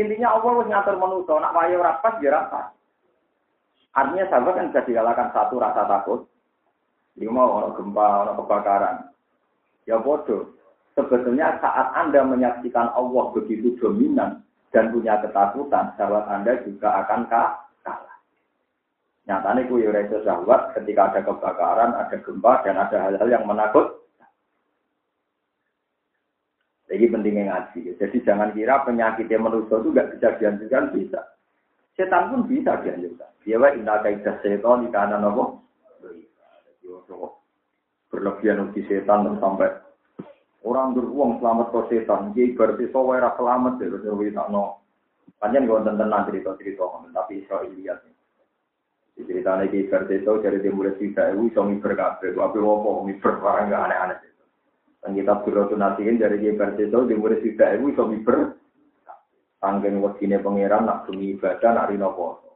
[0.00, 2.72] Intinya Allah harus ngatur manusia, nak wayo rapat ya rapat.
[3.92, 6.24] Artinya sahabat kan bisa dikalahkan satu rasa takut.
[7.20, 8.96] Dia mau orang gempa, orang kebakaran.
[9.84, 10.56] Ya bodoh.
[10.96, 14.40] Sebetulnya saat Anda menyaksikan Allah begitu dominan
[14.72, 17.60] dan punya ketakutan, sahabat Anda juga akan kalah.
[19.28, 23.99] Nyatanya kuyu reso sahabat ketika ada kebakaran, ada gempa, dan ada hal-hal yang menakut,
[26.90, 27.94] jadi pentingnya ngaji.
[28.02, 31.20] Jadi jangan kira penyakitnya manusia itu nggak bisa dianjurkan, bisa.
[31.94, 33.30] Setan pun bisa dianjurkan.
[33.46, 35.44] Dia wa inna kaidah setan di kanan apa?
[38.10, 39.70] Berlebihan uji setan sampai
[40.66, 42.34] orang beruang selamat ke setan.
[42.34, 43.86] Jadi berarti sawa selamat ya.
[43.94, 44.82] Terus kita no.
[45.38, 46.84] Panjang gue tentang cerita-cerita,
[47.16, 48.04] tapi Israel lihat.
[49.16, 52.36] Ceritanya di Verteto dari dimulai cerita itu, bisa miber kabeh.
[52.36, 54.18] Tapi apa, miber barang gak aneh-aneh.
[55.00, 58.60] Dan kita berdoa nasihin dari dia itu di murid juga ibu bisa miber.
[59.60, 62.50] Tanggen wakine pangeran nak bumi ibadah nak rino poso.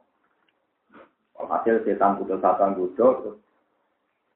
[1.37, 3.37] Hasil setan putus satan gudo,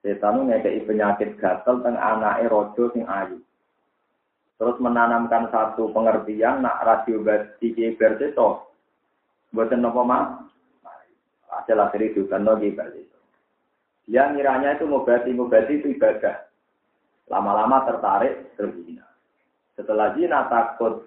[0.06, 3.42] setan itu ngekei penyakit gatel teng anake rojo sing ayu.
[4.62, 7.26] Terus menanamkan satu pengertian nak radio
[7.58, 8.70] iki berseto.
[9.50, 10.46] Buatan nopo mah?
[11.50, 13.18] Hasil akhir itu kan lagi berseto.
[14.06, 15.34] Dia ngiranya itu mubati
[15.74, 16.49] itu ibadah.
[17.30, 19.06] Lama-lama tertarik berzina.
[19.78, 21.06] Setelah zina takut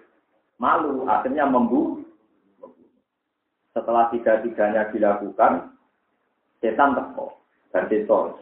[0.57, 2.01] malu, akhirnya membunuh.
[3.75, 5.75] Setelah tiga-tiganya dilakukan,
[6.63, 7.35] setan teko.
[7.73, 7.89] Dan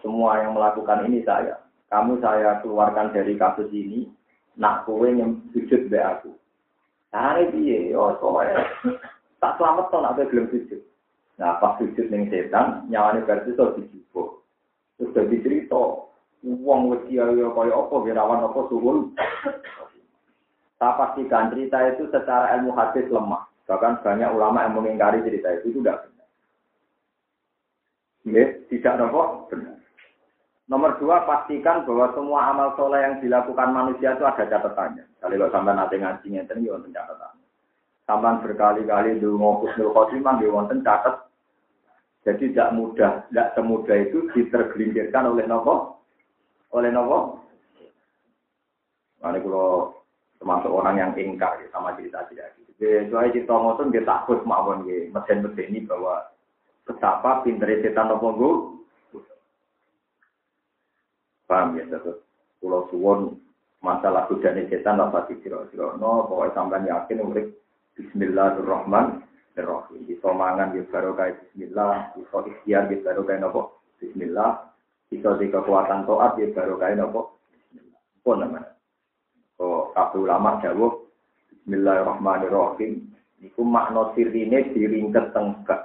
[0.03, 1.55] semua yang melakukan ini saya.
[1.87, 4.11] Kamu saya keluarkan dari kasus ini,
[4.59, 6.35] nak kowe yang sujud be aku.
[7.11, 7.91] Carane piye?
[7.95, 8.63] Yo soalnya
[9.39, 10.81] tak selamat to nak gelem sujud.
[11.39, 14.45] Nah, pas sujud ning setan, nyawane berarti iso dijupuk.
[14.99, 16.10] Terus dadi cerita,
[16.41, 19.13] wong wedi kaya apa, wirawan apa suwun.
[20.81, 23.45] Saya pastikan cerita itu secara ilmu hadis lemah.
[23.69, 26.27] Bahkan banyak ulama yang mengingkari cerita itu, itu tidak benar.
[28.25, 29.77] Ya, tidak nopo benar.
[30.65, 35.05] Nomor dua, pastikan bahwa semua amal soleh yang dilakukan manusia itu ada catatannya.
[35.21, 37.33] Kalau sampai nanti ngajinya itu, ya wonten catatan.
[38.07, 41.27] Sampai berkali-kali di khusnul khotimah, ya wonten catat.
[42.25, 46.00] Jadi tidak mudah, tidak semudah itu ditergelincirkan oleh nopo,
[46.71, 47.39] oleh nopo.
[49.21, 50.01] Nah, ini kalau
[50.41, 52.73] termasuk orang yang ingkar ya, sama cerita tidak gitu.
[53.13, 56.25] Soalnya cerita ngotot dia takut mawon mesin-mesin ini bahwa
[56.89, 58.33] betapa pinter setan nopo
[61.45, 62.23] Paham ya, terus
[62.63, 63.35] pulau suwon
[63.83, 65.99] masalah godane setan apa dikira-kira.
[65.99, 67.51] No, pokoknya sampean yakin urip
[67.99, 70.07] Bismillahirrahmanirrahim.
[70.07, 74.70] Di somangan di barokah Bismillah, di ikhtiar di barokah nopo Bismillah,
[75.11, 77.99] di di kekuatan toat di barokah nopo Bismillah.
[78.23, 78.71] Pun namanya.
[79.59, 81.03] Oh, kabeh ulama jawab
[81.51, 83.11] Bismillahirrahmanirrahim.
[83.43, 85.81] Niku makna sirine diringket tengkek.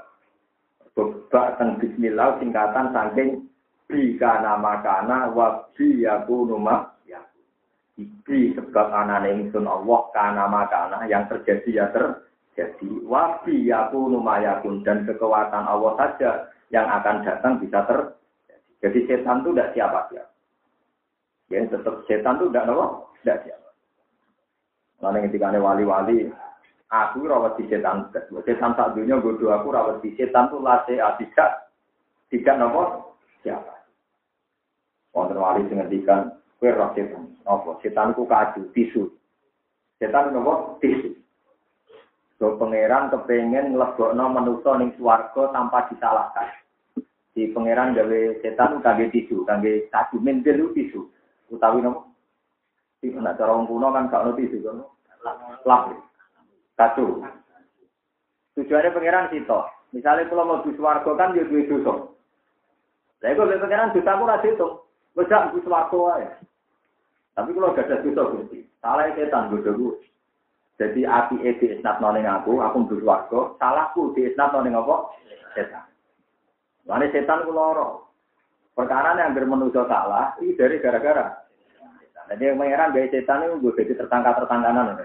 [0.95, 3.51] Bebak teng Bismillah singkatan saking
[3.87, 6.87] Bika nama kana wa bi yakunu ma
[7.97, 13.03] Ibi sebab anane ingsun Allah kana makana yang terjadi ya terjadi.
[13.03, 16.31] Wa bi yakunu yakun dan kekuatan Allah saja
[16.71, 18.26] yang akan datang bisa terjadi.
[18.85, 20.33] Jadi setan itu tidak siapa-siapa.
[21.47, 22.87] Ya tetap setan itu tidak apa?
[23.23, 23.69] Tidak siapa.
[25.05, 26.27] Lalu ketika ada wali-wali,
[26.91, 28.11] aku rawat di setan.
[28.45, 31.51] Setan tak dunia bodoh aku rawat di setan itu lase tidak
[32.31, 33.15] tidak nopo
[33.47, 33.87] siapa.
[35.15, 37.39] Wonten wali sing ngendikan kowe roh setan.
[37.47, 37.79] Apa?
[37.81, 39.07] Setan ku kaju, tisu.
[40.03, 40.83] Setan nopo?
[40.83, 41.15] Tisu.
[42.37, 46.53] So pangeran kepengen nglebokno manusa ning swarga tanpa disalahkan.
[47.37, 51.05] Di pangeran gawe setan kangge tisu, kangge kaju mentil tisu.
[51.53, 52.09] Utawi nopo?
[53.05, 54.81] Iku nak cara wong kuno kan gak tisu kan.
[55.69, 55.93] Lap.
[56.81, 57.21] Kaju.
[58.57, 59.69] Tujuannya pangeran sito.
[59.93, 62.09] Misalnya kalau mau di swarga kan dia duwe dosa.
[63.21, 64.75] Lah iku pangeran dosa aku ra diitung.
[65.13, 66.29] Wes gak ae.
[67.37, 70.01] Tapi kalau gak ada dosa Gusti, salah setan bodohku.
[70.81, 75.13] Jadi api e di noning aku, aku Gus Warto, salahku di isnat noning apa?
[75.57, 75.96] Setan.
[76.87, 78.07] Lalu setan ku loro.
[78.77, 81.47] Perkara yang bermenuju salah, ini dari gara-gara.
[82.27, 84.99] Jadi yang mengeran gaya setan itu gue jadi tertangka-tertangkanan.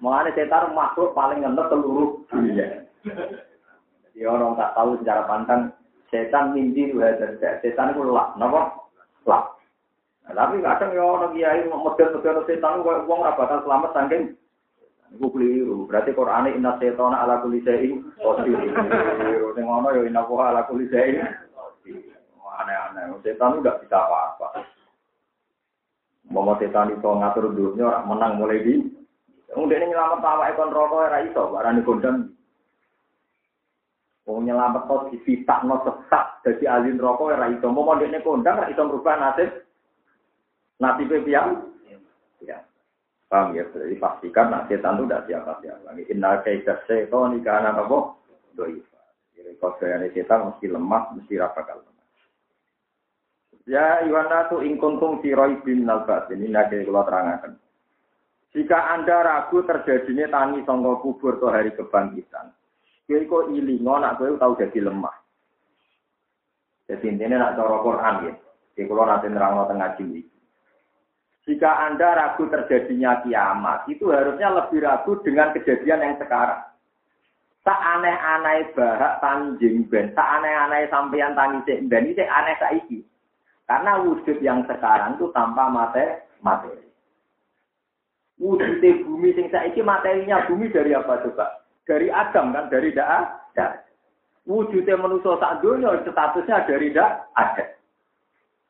[0.00, 2.88] Mengenai setan makhluk paling ngentot seluruh dunia.
[3.04, 5.76] Jadi orang tak tahu secara pantang
[6.08, 7.12] setan mimpi dua.
[7.60, 8.80] Setan itu lak, napa?
[9.28, 9.44] Lak.
[10.24, 14.36] Nah, tapi kadang ya orang kiai model-model setan itu uang bakal selamat saking
[15.16, 15.88] Iku keliru.
[15.88, 18.60] Berarti Quran inna setona ala kulli syai'in qadir.
[19.56, 21.24] Sing ngono ya inna ala kulli syai'in
[22.58, 23.14] Aneh-aneh.
[23.22, 24.66] Setan tidak bisa apa-apa.
[26.28, 28.74] Mau setan itu ngatur dunia orang menang mulai di.
[29.48, 32.16] Kemudian ini nyelamat awak ekon rokok era iso, barang kondang.
[34.28, 35.08] Wong nyelamet kok
[35.64, 37.72] no sesat dadi alin rokok ora iso.
[37.72, 39.48] Mau ndekne kondang ora iso merubah nasib.
[40.78, 41.64] Nasibe piang?
[42.44, 42.60] Ya.
[43.28, 43.64] Paham ya?
[43.68, 45.88] Jadi pastikan nah setan itu tidak siapa-siapa.
[46.08, 48.16] Inna kaita setan ikana apa?
[48.56, 49.00] Doifa.
[49.36, 49.76] Jadi kalau
[50.16, 52.06] setan mesti lemah, mesti rapakal lemah.
[53.68, 56.32] Ya Iwana tu ingkuntung siroi bin nalbat.
[56.32, 57.52] Ini nanti kalau terangkan.
[58.56, 62.48] Jika Anda ragu terjadinya tangi songkok kubur atau hari kebangkitan,
[63.08, 65.16] Kowe kok ilingo nak kowe tau jadi lemah.
[66.92, 68.32] Jadi intinya nak cara Quran ya.
[68.76, 70.20] Jadi kalau nanti nerang tengah ini.
[71.48, 76.60] Jika Anda ragu terjadinya kiamat, itu harusnya lebih ragu dengan kejadian yang sekarang.
[77.64, 83.00] Tak aneh-aneh bahak tanjing ben, tak aneh-aneh sampeyan tangi sik ben, ini aneh saiki.
[83.64, 86.84] Karena wujud yang sekarang itu tanpa mate, materi.
[88.36, 91.58] Wujud bumi sing saiki materinya bumi dari apa coba?
[91.88, 93.80] dari Adam kan, dari dak ada.
[94.44, 97.64] Wujudnya manusia tak dunia statusnya dari dak ada.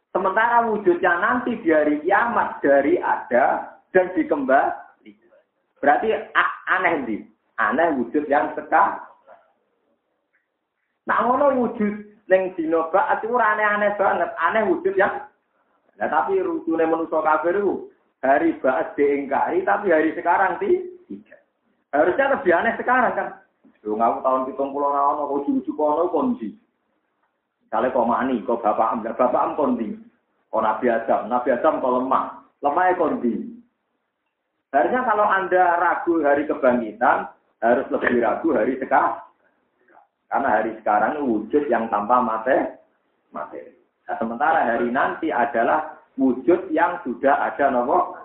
[0.08, 5.12] Sementara wujudnya nanti dari kiamat dari ada dan dikembali.
[5.78, 6.08] Berarti
[6.68, 7.20] aneh nih,
[7.60, 9.04] aneh wujud yang sekarang.
[11.08, 11.92] Nah ngono wujud
[12.28, 15.28] neng dino itu aneh-aneh banget, aneh wujud yang
[15.98, 17.90] Nah tapi rutune manusia kafir itu
[18.22, 21.42] hari bahas diingkari tapi hari sekarang tidak.
[21.90, 23.28] Harusnya lebih aneh sekarang kan.
[23.82, 26.54] Lu ngaku tahun nawan, kau cucu kono kondisi.
[27.68, 29.92] Misalnya kau mani, kau bapak am, bapak am kondi.
[30.48, 32.40] Kau nabi adam, nabi adam kau lemah.
[32.64, 33.44] Lemah kondi.
[34.72, 37.28] Harusnya kalau Anda ragu hari kebangkitan,
[37.60, 39.20] harus lebih ragu hari sekarang.
[40.32, 42.72] Karena hari sekarang wujud yang tanpa materi.
[43.36, 43.76] materi.
[44.08, 48.16] Nah, sementara hari nanti adalah wujud yang sudah ada nopo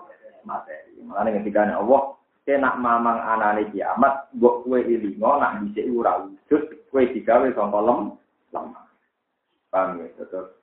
[0.48, 1.04] materi.
[1.04, 7.08] Makanya ketika Allah nak mamang anane kiamat, mbok kue ilingo nak bisa ura wujud, kue
[7.12, 8.00] digawe sangka lem
[8.52, 8.83] lemah.
[9.74, 10.06] Paham ya?
[10.14, 10.54] Terus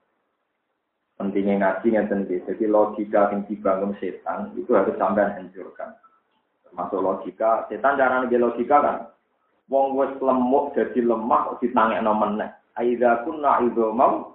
[1.20, 6.00] pentingnya ngaji ngeten Jadi logika yang dibangun setan itu harus sampai hancurkan.
[6.64, 8.98] Termasuk logika, setan cara nih logika kan.
[9.68, 12.52] Wong wes lemuk jadi lemah ditangekno meneh.
[12.80, 14.32] Aidza kunna idzamam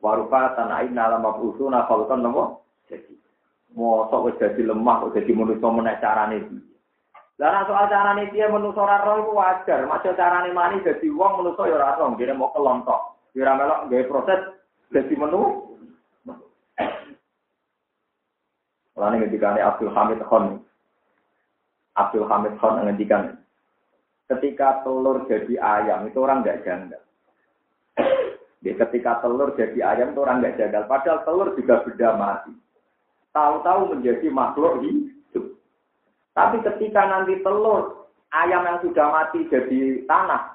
[0.00, 2.64] warufatan aina lam mabusuna khalqan napa?
[2.88, 3.12] Jadi
[3.76, 6.40] mosok wis jadi lemah jadi manusa meneh carane
[7.34, 11.42] lah nek soal carane dia manusa ora roh iku wajar, maksud carane mani dadi wong
[11.42, 13.13] manusa ya ora roh, dene mau kelontok.
[13.34, 14.40] Kira melok gawe proses
[14.94, 15.74] dadi menu.
[18.94, 20.62] Lalu ketika Abdul Hamid Khan,
[21.98, 23.42] Abdul Hamid Khan menghentikan,
[24.30, 27.02] ketika telur jadi ayam itu orang nggak janggal.
[28.62, 30.86] Di ketika telur jadi ayam itu orang nggak janggal.
[30.86, 32.54] Padahal telur juga benda mati.
[33.34, 35.58] Tahu-tahu menjadi makhluk hidup.
[36.38, 40.53] Tapi ketika nanti telur ayam yang sudah mati jadi tanah,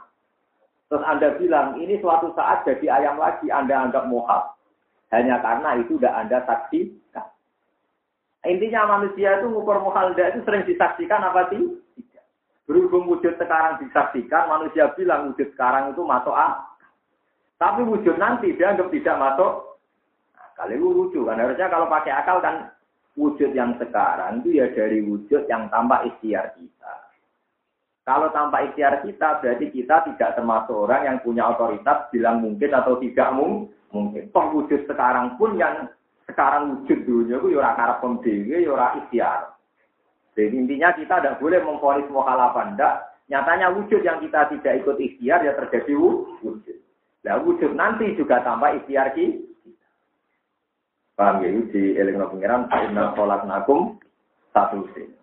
[0.89, 4.57] terus Anda bilang ini suatu saat jadi ayam lagi, Anda anggap mohal.
[5.13, 7.25] Hanya karena itu sudah Anda saksikan.
[8.45, 11.77] Intinya manusia itu ngukur mohal itu sering disaksikan apa sih?
[12.69, 16.69] Berhubung wujud sekarang disaksikan, manusia bilang wujud sekarang itu masuk A.
[17.57, 19.53] Tapi wujud nanti dianggap tidak masuk.
[20.53, 21.39] Kali itu lucu kan.
[21.39, 22.69] Harusnya kalau pakai akal kan
[23.15, 26.93] wujud yang sekarang itu ya dari wujud yang tanpa ikhtiar kita.
[28.09, 32.97] Kalau tanpa ikhtiar kita, berarti kita tidak termasuk orang yang punya otoritas bilang mungkin atau
[32.97, 34.33] tidak mungkin.
[34.33, 35.85] Toh wujud sekarang pun yang
[36.25, 39.39] sekarang wujud dulunya itu yura ya karap pemdewi, yura ya ikhtiar.
[40.33, 42.95] Jadi intinya kita tidak boleh memfonis mukhalafa ndak.
[43.29, 46.77] Nyatanya wujud yang kita tidak ikut ikhtiar ya terjadi wujud.
[47.21, 49.45] Nah wujud nanti juga tanpa ikhtiar kita.
[51.13, 54.01] Paham ya, di elingno pengiran, inna sholat nakum
[54.49, 55.18] satu sin.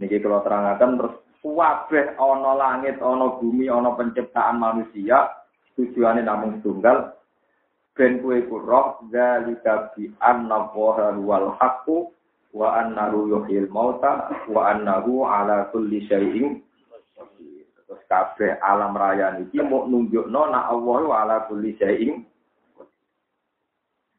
[0.00, 5.28] Niki kalau terangkan terus wabeh ono langit, ono bumi, ono penciptaan manusia,
[5.76, 7.12] tujuannya namun tunggal,
[7.92, 12.08] ben kue kurok, zalika bi anna wal haqqu,
[12.56, 16.64] wa annahu yuhil mauta, wa annahu ala kulli syai'in
[17.90, 22.22] terus kabeh alam raya niki mau nunjukno nak Allah ala kulli syai'in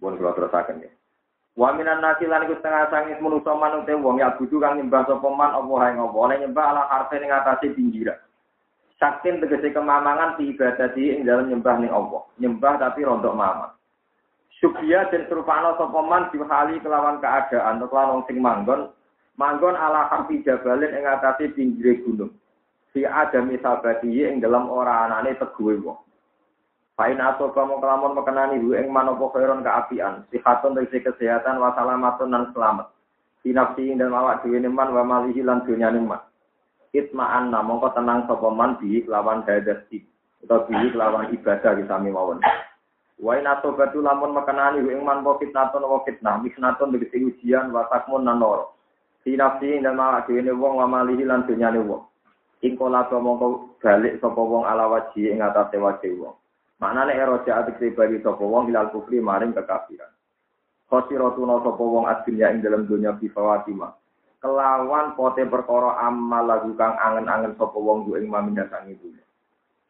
[0.01, 0.91] Bukan kalau terusakan ya.
[1.59, 5.27] Wa minan nasi lan iku setengah sangit manusa manute wong ya butuh kang nyembah sapa
[5.27, 8.15] man apa hae oleh nyembah ala harfe ning atase pinggira.
[8.95, 12.23] Saktin tegese kemamangan di ibadah di ing dalam nyembah ning Allah.
[12.39, 13.75] Nyembah tapi rontok mama.
[14.63, 18.93] Subya dan surfano sapa man hali kelawan keadaan kelawan sing manggon
[19.35, 22.31] manggon ala harfi jabalin ing atase pinggire gunung.
[22.95, 25.99] Si adam isabati ing dalam ora anane teguwe wong.
[27.01, 32.53] Fain atau kamu kelamun mekenani hu ing manopo khairon keapian, sihatun dari kesehatan wasalamatun dan
[32.53, 32.93] selamat.
[33.41, 36.21] Sinapsi dan awak dhewe man wa malihi lan dunyane man.
[36.93, 40.05] Itma'an namong kok tenang sapa man bi lawan hadasti
[40.45, 42.37] atau bi lawan ibadah sami mawon.
[43.17, 47.73] Wa in atobatu lamun mekenani hu ing man wa fitnatun wa fitnah, misnatun dari ujian
[47.73, 48.77] wa takmun nan noro.
[49.25, 52.05] Sinapsi dan awak dhewe wong wa malihi lan dunyane wong.
[52.61, 54.85] Ing kala mongko balik sapa wong ala
[55.17, 56.37] ing atase wajih wong.
[56.81, 60.09] Maknane eroja atik bagi sapa wong ilal kufri maring kekafiran.
[60.89, 63.93] Khosiratuna sapa wong adunya ing dalam dunya fi fawatima.
[64.41, 69.13] Kelawan pote perkara amal lagu kang angen-angen sapa wong ku ing mamindasang itu.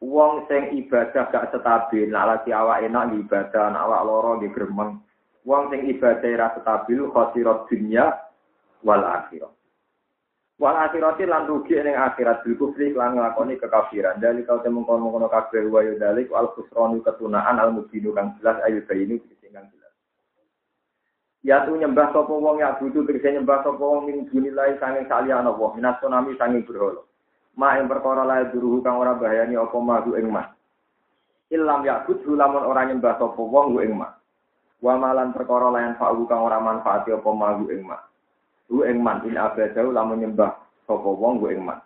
[0.04, 5.00] Wong sing ibadah gak stabil, nak lagi awak enak ibadah, nak awak loro nggih gremeng.
[5.48, 8.12] Wong sing ibadah ra stabil khosirat dunya
[8.84, 9.61] wal akhirah.
[10.62, 14.22] Wal akhirati lan rugi ning akhirat bil kufri lan nglakoni kekafiran.
[14.22, 18.78] Dari kau temu kono-kono kabeh wa dalik al khusranu ketunaan al mubinu kang jelas ayu
[18.86, 19.92] bayinu kang jelas.
[21.42, 25.50] Ya tu nyembah sapa wong ya butuh tegese nyembah sapa wong ning dunilai sanging saliyane
[25.50, 27.02] Allah minas tsunami sanging berhala.
[27.58, 30.46] Ma ing perkara lae duruhu kang ora bahayani apa madu ing mas.
[31.50, 34.14] Ilam ya kudu lamun ora nyembah sapa wong ing mas.
[34.78, 38.11] Wa malan perkara lain fa'u kang ora manfaati apa madu ing mas.
[38.72, 40.56] Hu ing man in abadau lamun nyembah
[40.88, 41.76] sapa wong ku ing man.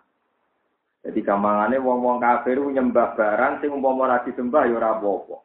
[1.03, 5.35] Jadi gampangane wong-wong kafir nyembah barang sing umpama ora disembah ya ora apa-apa.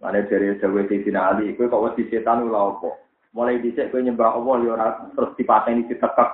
[0.00, 2.96] Mane dari Jawa Sayyidina Ali, kowe kok wedi setan ora apa.
[3.36, 6.30] Mulai dhisik kowe nyembah Allah ya ora terus dipateni ditekek.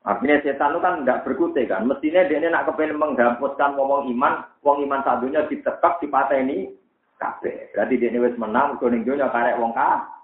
[0.00, 1.84] Artinya setan itu kan tidak berkutik kan.
[1.84, 6.72] Mestinya dia nak kepengen menghapuskan ngomong iman, wong iman satunya ditekek, dipateni
[7.20, 7.68] kabeh.
[7.76, 10.19] Berarti dia wis menang, kuning dunia karek wong kafir.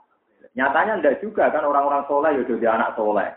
[0.57, 3.29] Nyatanya ndak juga kan orang-orang soleh ya jadi anak soleh.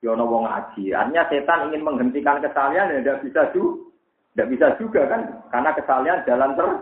[0.00, 0.94] Ya ono wong ngaji.
[0.94, 3.90] Artinya setan ingin menghentikan kesalahan ya ndak bisa juga.
[4.38, 6.78] Ndak bisa juga kan karena kesalahan jalan terus.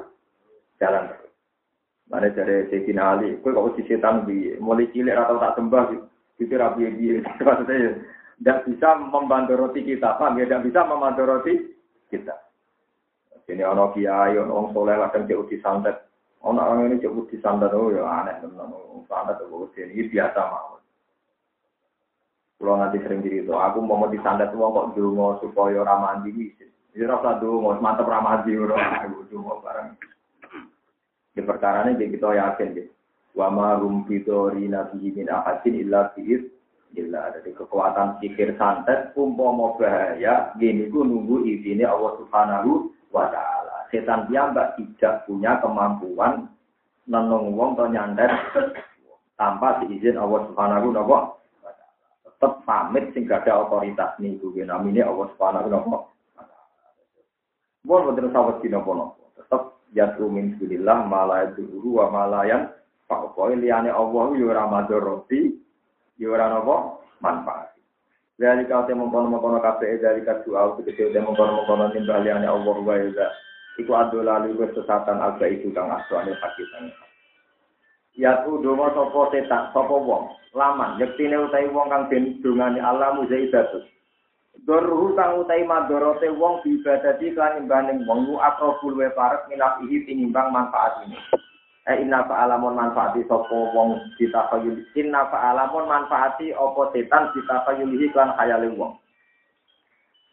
[0.77, 1.33] Jalan terus.
[2.09, 5.93] Mana dari Sayyidina Ali, kue kok si setan bi mulai cilik atau tak sembah
[6.41, 8.01] gitu rapi biye maksudnya
[8.39, 10.47] tidak bisa membantu roti kita, paham ya?
[10.47, 11.59] Tidak bisa membantu roti
[12.09, 12.33] kita.
[13.45, 16.08] Ini ono kiai, ono soleh kadang jauh di santet.
[16.47, 18.71] Ono orang ini jauh di santet, oh ya aneh teman.
[19.11, 20.79] Santet itu ini biasa mau.
[22.59, 26.31] Kalau nanti sering diri itu, aku mau di santet uang kok dulu supaya ramah di
[26.91, 29.95] Jadi rasa dulu mantep ramah di aku dulu bareng.
[31.39, 32.89] Di perkara ini kita yakin deh.
[33.39, 36.51] Wa ma rum fitori nabi min ahadin illa fi'id
[36.99, 43.58] illa dari kekuatan pikir santet umpama bahaya gini ku nunggu izine Allah Subhanahu wa taala.
[43.89, 46.49] Setan piyambak tidak punya kemampuan
[47.09, 48.29] nenung wong to nyandet
[49.41, 51.33] tanpa diizin Allah Subhanahu wa.
[52.29, 56.01] Tetap pamit sing ada otoritas niku namine Allah Subhanahu wa.
[57.89, 59.17] Bon boten sawet dina kono.
[59.41, 62.69] Tetap yatu min sunillah malah dulu wa malayan
[63.09, 65.57] pokoke liyane Allah yo ora madharati
[66.21, 67.73] yo ora napa manfaat
[68.37, 72.45] dari kau temu kono kono kafe dari kau doa tegese temu kono kono nimbah liyane
[72.45, 73.29] Allah wa ya
[73.79, 76.91] iku adu lalu kesesatan agak itu kang aswane hakikan
[78.19, 83.15] Ya tu donga sapa setan sapa wong laman yektine utahe wong kang den dongane Allah
[83.15, 83.87] muzaidatus
[84.67, 90.51] Dorhu kang utai madorote wong diibadati kan imbaning wong lu akrobul we parek ihi tinimbang
[90.51, 91.15] manfaat ini.
[91.89, 94.77] Eh inna fa'alamun manfaati sopo wong ditafayul.
[94.99, 98.93] Inna fa'alamun manfaati opo setan ditafayulihi kan khayali wong.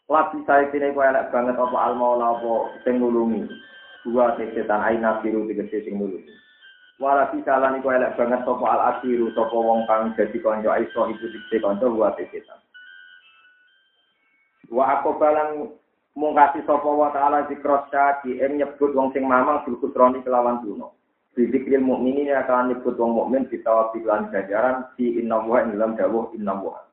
[0.05, 3.49] Labi saya kini kue elek banget opo almaula opo sing nulungi.
[4.05, 6.29] Dua setan aina biru tegese sing nulungi.
[7.01, 11.09] Wala bisa lani kue elek banget sopo al asiru sopo wong kang jadi konco aiso
[11.09, 12.61] itu tegese konco dua setan.
[14.69, 15.73] Wa aku balan
[16.13, 17.89] mungkasi sapa wa ta'ala zikros
[18.21, 20.93] di em nyebut wong sing mamang bilkutroni kelawan duno.
[21.33, 26.31] Bidikril mukminin akan nyebut wong mukmin ditawab lan gajaran si inna wa ing dalam dawuh
[26.31, 26.84] inna wa.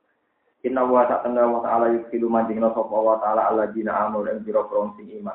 [0.62, 4.66] Inna wa tengah wa ta'ala yudhilu manjingna sapa wa ta'ala Allah dina amul ing biro
[4.94, 5.34] sing iman.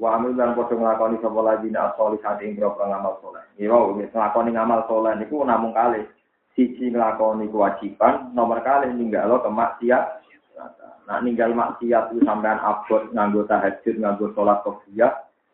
[0.00, 3.44] Wa dan podo ngelakoni sapa ladina asoli hati ing biro ngamal soleh.
[3.60, 3.76] Iya,
[4.08, 6.08] ngelakoni ngamal soleh niku namung kali.
[6.56, 10.22] Siji ngelakoni kewajiban, nomor kali ninggalo kemaksiat,
[11.02, 15.10] Nah ninggal maksiat itu sampean abot nganggo tahajud, nganggo sholat kopiah.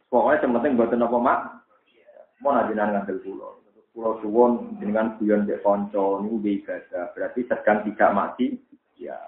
[0.08, 1.64] Pokoknya yang penting buat nopo mak.
[2.40, 3.52] Mau najinan ngambil pulau.
[3.92, 7.12] Pulau suwon dengan guyon dek konco ini ibadah.
[7.12, 8.46] Berarti sedang tidak mati.
[8.98, 9.18] Ya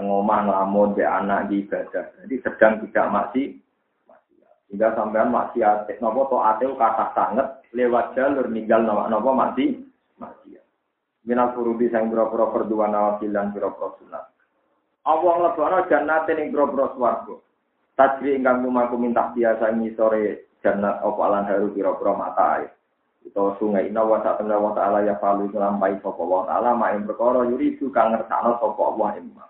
[0.00, 2.04] ngomah ngelamun dek anak di ibadah.
[2.24, 3.44] Jadi sedang tidak mati.
[4.70, 9.76] Hingga sampean maksiat, nopo to ateu kata sangat lewat jalur ninggal nopo nopo mati.
[10.16, 10.64] Maksiat.
[11.26, 14.24] Minal furudi sang biro-biro berdua nawafil dan biro-biro sunat.
[15.04, 17.36] Allah nglebono jannate ning boro-boro swarga.
[17.98, 22.70] Tajri ingkang lumaku minta biasa sore jannat apa alan haru pira-pira mata air.
[23.20, 27.04] Itu sungai inna wa ta'ala wa ta'ala ya falu ngelampai sapa wa ta'ala ma ing
[27.04, 29.44] perkara yuridu kang ngersakno sapa Allah imma.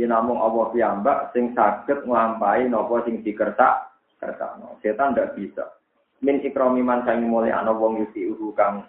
[0.00, 4.80] Yen namung Allah piyambak sing saged nglampahi napa sing dikertak kertakno.
[4.80, 5.76] Setan ndak bisa.
[6.24, 8.88] Min ikrami man sang mulai ana wong yusi uhu kang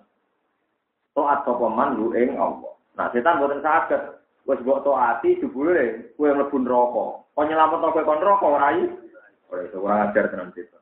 [1.12, 2.74] taat sapa man ing Allah.
[2.96, 7.06] Nah setan boten saged Wes mbok taati jebule kowe mlebu neraka.
[7.36, 8.70] Kok nyelametno kowe kon neraka ora?
[9.52, 10.81] Ora iso ora ajar tenan setan.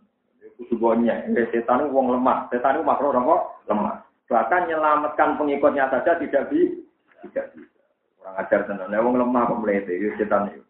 [0.57, 1.21] Kudu bonya,
[1.53, 2.49] setan itu wong lemah.
[2.49, 3.95] Setan itu makro orang kok lemah.
[4.29, 6.79] Bahkan menyelamatkan pengikutnya saja tidak bisa.
[7.25, 7.81] Tidak bisa.
[8.23, 8.93] Orang ajar tenan.
[8.93, 10.63] Wong lemah kok itu setan itu.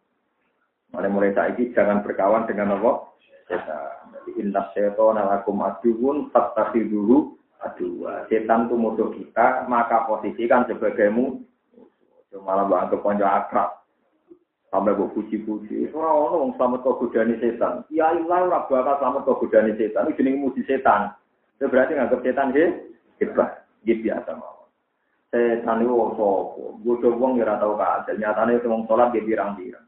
[0.89, 3.07] Mulai mulai saiki jangan berkawan dengan apa?
[3.47, 4.13] Setan.
[4.19, 6.33] Jadi inna setan alakum aduun
[6.73, 8.25] dulu aduh.
[8.27, 13.78] Setan itu musuh kita, maka posisikan sebagai musuh malah anggap konco akrab.
[14.69, 15.89] Sampai gue puji-puji.
[15.97, 17.81] Orang orang selamat kau godani setan.
[17.89, 20.05] Ya Allah, ora bakal selamat kau godani setan.
[20.05, 21.09] Ini jenis muji setan.
[21.57, 22.65] Itu berarti nganggap setan he
[23.17, 23.65] hebat.
[23.81, 24.69] Gitu biasa mau.
[25.33, 26.77] Setan itu wong sopo.
[26.85, 28.15] Gue coba ya tau kasil.
[28.21, 29.85] Nyatanya itu wong sholat dia birang-birang.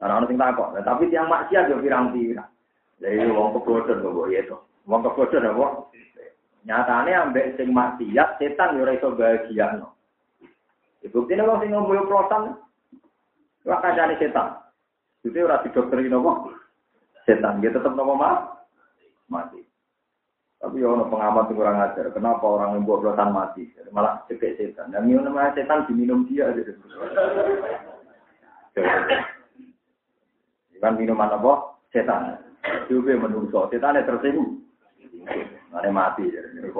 [0.00, 0.72] Karena orang tinggal kok.
[0.80, 2.50] Tapi tiang maksiat dia birang-birang.
[2.96, 4.56] Jadi wong kebodohan kok ya itu.
[4.88, 5.66] Wong kebodohan apa?
[6.64, 9.92] Nyatanya ambek sing maksiat setan yo ora iso bahagia no.
[11.02, 12.54] Bukti ini sing ngomong prosan,
[13.66, 14.58] wah kancane setan.
[15.22, 16.50] Itu ora didokteri nopo
[17.26, 18.14] setan, dia tetap nopo
[19.30, 19.62] mati.
[20.62, 22.06] Tapi ya ono pengamat yang kurang ajar.
[22.14, 23.02] Kenapa orang yang buat
[23.34, 23.66] mati?
[23.90, 24.94] Malah cekek setan.
[24.94, 26.54] Dan minum namanya setan diminum dia.
[26.54, 26.78] Gitu.
[30.78, 31.82] Kan minuman apa?
[31.90, 32.38] Setan.
[32.86, 33.66] Juga menungso.
[33.74, 34.62] Setan tersinggung.
[35.74, 36.30] Ada mati.
[36.30, 36.70] Jadi,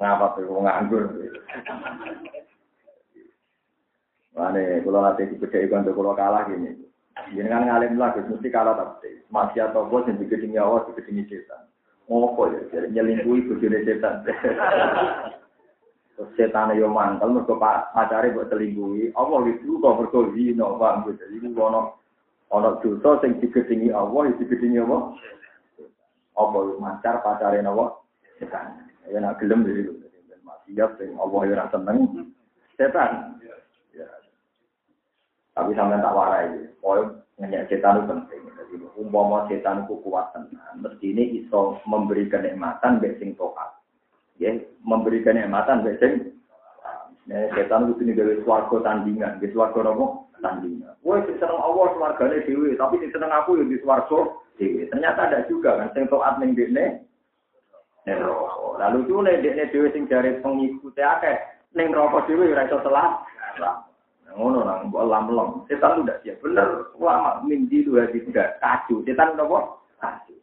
[0.00, 1.12] Ngapa tuh wong nganggur?
[4.36, 6.78] Mane kula nate dibedheki kanca kula kalah gini.
[7.34, 11.66] Jenengan ngalim lah Gus mesti kalah tapi masih atau bos yang digedingi awal digedingi setan.
[12.06, 14.22] Ngopo ya jadi nyelingkuhi bojone setan.
[16.20, 19.14] Terus setan yo mantel mergo pacare mbok selingkuhi.
[19.18, 21.10] Allah itu kok mergo zina, Pak.
[21.16, 21.80] Jadi iku ono
[22.50, 24.98] ono dosa sing digedingi Allah, digedingi apa?
[26.38, 27.98] Apa mancar pacare napa?
[28.38, 28.86] Setan.
[29.10, 29.66] Ya nak gelem
[30.46, 31.98] maksiat sing Allah ya ora seneng.
[32.78, 33.40] Setan.
[35.50, 36.46] Tapi sampai tak warai,
[36.78, 38.40] pokoknya nanya setan itu penting.
[38.70, 43.34] Jadi umpama setan itu kuat tenan, mesti ini iso memberi kenikmatan besing.
[44.38, 44.54] Ya,
[44.86, 46.38] memberi kenikmatan besing.
[47.26, 50.94] Nah, setan itu ini dari suarga tandingan, di suarga nopo tandingan.
[51.02, 54.86] Wah, seneng Allah suarganya dewi, tapi si seneng aku yang di suarga dewi.
[54.86, 57.02] Ternyata ada juga kan, sing tokat ning dekne.
[58.06, 61.36] Lalu itu nih dekne dewi sing dari pengikutnya akeh,
[61.74, 63.18] ning rokok dewi iso telah.
[64.36, 65.64] Ngono nang mbok lam-lam.
[65.66, 66.38] Setan udah siap.
[66.44, 69.02] Bener ulama mindi dua tiga kacau.
[69.02, 69.64] Setan udah kok
[69.98, 70.38] kacau.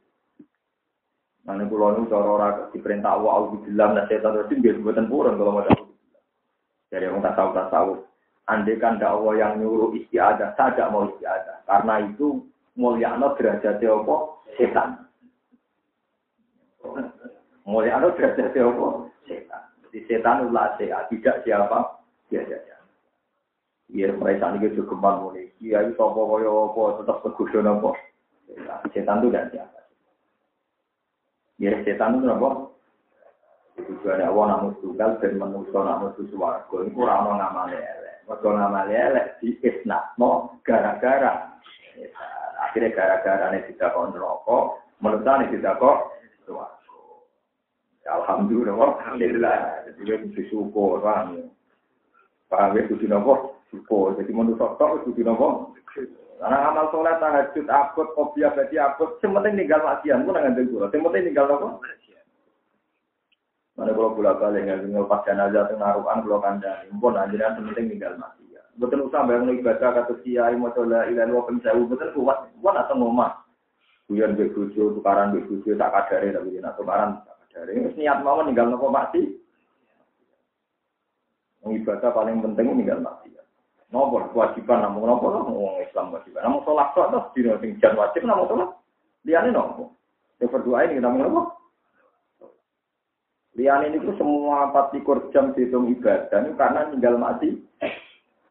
[1.48, 5.56] Mana pulau nu cara ora diperintah Allah auzubillah nah setan terus nggih mboten purun kalau
[5.56, 5.68] mau.
[6.88, 8.08] Dari orang tak tahu.
[8.48, 11.68] Andai kan ada Allah yang nyuruh istiadah, saja mau istiadah.
[11.68, 12.48] Karena itu
[12.80, 14.16] mulyano derajatnya apa?
[14.56, 14.90] Setan.
[17.68, 18.88] Mulyano derajatnya apa?
[19.28, 19.64] Setan.
[19.84, 22.00] Jadi setan ulah sehat, tidak siapa?
[22.32, 22.77] Dia saja.
[23.88, 25.48] Iya, mereka ini juga gemar mulai.
[25.64, 27.90] Iya, itu apa kaya apa, tetap bergudon apa.
[28.92, 29.80] Setan itu tidak siapa.
[31.56, 32.50] Ya, setan itu apa?
[33.78, 36.84] Tujuannya Allah namun tunggal dan manusia namun suwargo.
[36.84, 38.16] Ini kurang mau ngamali elek.
[38.28, 41.56] Mereka ngamali elek di isnatno gara-gara.
[42.68, 44.60] Akhirnya gara-gara ini tidak kok neraka,
[45.00, 45.98] menurut ini tidak kok
[46.44, 47.24] suwargo.
[48.04, 49.58] Alhamdulillah, alhamdulillah.
[49.88, 51.46] Jadi kita bersyukur, paham ya.
[52.52, 53.06] Paham ya, kudu
[53.78, 54.18] syukur.
[54.18, 55.78] Jadi menurut tok kudu nopo.
[56.38, 59.18] Karena amal sholat, tahajud, abot, kopiah, berarti abot.
[59.22, 61.68] Sementing tinggal maksiat, pun nggak ada Sementing tinggal nopo.
[63.78, 66.90] Mana kalau bolak balik nggak tinggal pas jenazah tuh naruhan kalau kandang.
[66.98, 68.66] Pun aja sementing tinggal maksiat.
[68.78, 72.38] Betul usah bayang ibadah kata kiai mau coba ilan wa penjauh betul kuat.
[72.62, 73.34] Kuat atau ngomah.
[74.06, 77.74] Kuyan bebujo, tukaran bebujo tak kadare tapi nak tukaran tak kadare.
[77.98, 79.30] Niat mau ninggal nopo maksiat.
[81.66, 83.47] Ibadah paling penting meninggal maksiat.
[83.88, 86.44] Nopo kewajiban namun nopo lah ngomong Islam kewajiban.
[86.44, 88.70] Namun sholat sholat di sing jan wajib namun sholat.
[89.24, 89.96] Liane nopo.
[90.44, 91.42] Yang berdua ini namun nopo.
[93.56, 97.58] Liane ini tuh semua empat likur jam dihitung ibadah ini karena tinggal mati.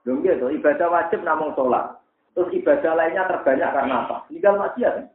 [0.03, 1.99] Belum gitu, ibadah wajib namun sholat.
[2.33, 4.17] Terus ibadah lainnya terbanyak karena apa?
[4.29, 5.09] Tinggal maksiat.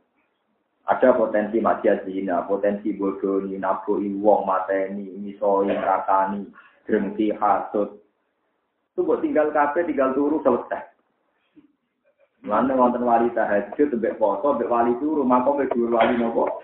[0.89, 6.49] Ada potensi maksiat zina, potensi bodoh, naboi wong mateni, misoi, rakani,
[6.83, 8.01] drengki, hasut.
[8.91, 10.91] Itu buat tinggal kafe, tinggal turu selesai.
[12.41, 16.59] Mana wonten wali tahajud, mbek foto, mbek wali turu, maka mbek dua wali nopo.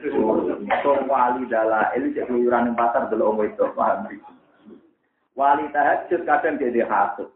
[0.82, 4.10] So wali dalail cek keluyuran yang pasar delok omong itu paham.
[5.38, 7.30] Wali tahajud kadang jadi hasut.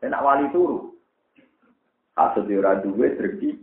[0.00, 0.96] Enak wali turu.
[2.16, 3.60] Hasut di ora duwe drengki.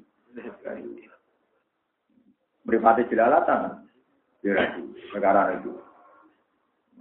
[2.70, 3.90] Beripati jelalatan.
[4.46, 4.78] Di ora
[5.10, 5.74] Perkara itu.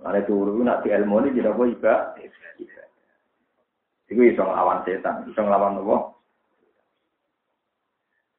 [0.00, 2.16] Mana turu nak di ilmu ini tidak boleh iba.
[4.08, 5.96] Itu iso ngelawan setan, iso ngelawan apa?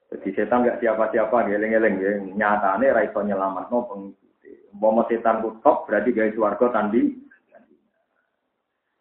[0.10, 2.12] Jadi setan gak siapa-siapa, geleng-geleng ya.
[2.34, 4.74] Nyatane ra iso nyelamat no pengikuti.
[4.74, 7.30] Umpama setan ku berarti gawe swarga tandi.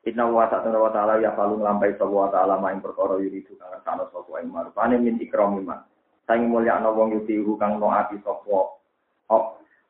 [0.08, 3.52] Inna wa ta'ala wa ta'ala ya falu nglampahi sapa wa ta'ala maing perkara yuri itu
[3.60, 5.84] kang sana sapa ing marupane min ikramiman.
[6.24, 8.78] Saing mulya ana wong yuti kang no ati sapa.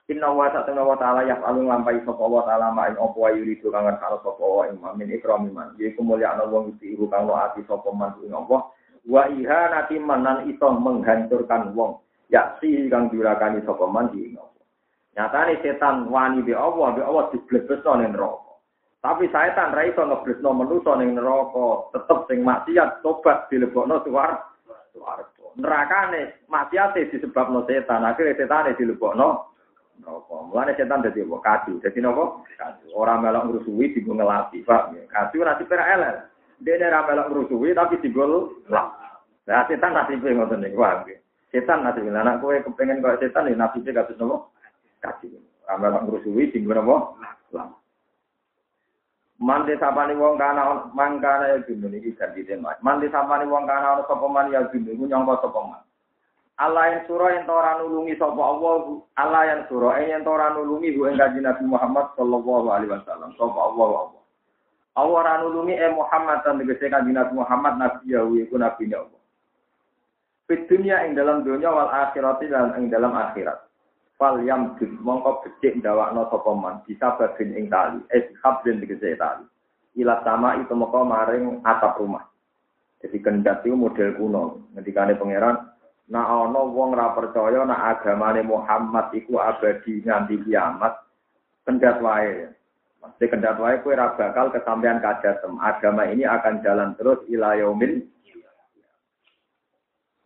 [0.08, 3.60] Inna wa ta'ala wa ta'ala ya falu nglampahi sapa wa ta'ala maing apa wa yuri
[3.60, 5.76] itu kang sana sapa wa ing min ikramiman.
[5.76, 8.72] Yaiku mulya ana wong yuti kang no ati sapa man ing apa.
[9.04, 12.00] Wa iha nati manan iso menghancurkan wong.
[12.32, 14.60] Ya si kang diurakani sapa man ing apa.
[15.12, 18.56] Nyatane setan wani be Allah, be Allah diblebesno ning neraka.
[19.04, 24.40] Tapi setan ra iso ngeblesno manusa ning neraka, tetep sing maksiat tobat dilebokno suwar.
[25.60, 29.47] Nerakane maksiate disebabno setan, akhire setane dilebokno
[30.00, 30.36] neraka.
[30.48, 31.36] Mulane setan dadi apa?
[31.42, 31.82] Kadu.
[31.82, 32.42] Dadi napa?
[32.56, 32.86] Kadu.
[32.94, 34.94] Ora melok ngrusuhi digo ngelati, Pak.
[35.10, 36.16] Kadu ora dipera elel.
[36.58, 38.24] Dene ora melok ngrusuhi tapi digo
[38.70, 38.94] lap.
[39.48, 41.08] Lah setan nasibe ngoten niku, Pak.
[41.50, 44.36] Setan nasibe anak kowe kepengen kaya setan ya nasibe kados napa?
[45.04, 45.26] Kadu.
[45.66, 46.96] Ora melok ngrusuhi digo napa?
[47.52, 47.78] Lap.
[49.38, 52.74] Mandi sapani wong kana mangkana ya gunu iki ganti tema.
[52.82, 55.82] Mandi sapani wong kana ana sapa man ya gunu iku nyangka sapa man.
[56.58, 61.14] Allah yang surah yang tora nulungi sapa Allah, Allah yang surah yang tora nulungi gue
[61.14, 64.22] kanjeng Nabi Muhammad sallallahu alaihi wasallam sapa Allah Allah.
[64.98, 69.22] Allah ra nulungi eh Muhammad dan tegese kanjeng Nabi Muhammad nabi ya iku nabi Allah.
[70.50, 73.62] Fit dunia ing dalam dunia wal akhirati dan ing dalam akhirat.
[74.18, 79.46] Fal yam mongko becik ndawakno sapa man bisa babin ing tali, eh hablin tegese tali.
[79.94, 82.26] Ila sama itu moko maring atap rumah.
[82.98, 84.42] Jadi kendat itu model kuno.
[84.74, 85.77] Ngendikane pangeran,
[86.08, 90.96] Nah ana wong ra percaya nek agamane Muhammad iku abadi nganti kiamat,
[91.68, 92.48] kendat wae.
[92.98, 95.60] Mesti kendat wae kowe ra bakal kesampaian kadatem.
[95.60, 98.08] Agama ini akan jalan terus ila yaumil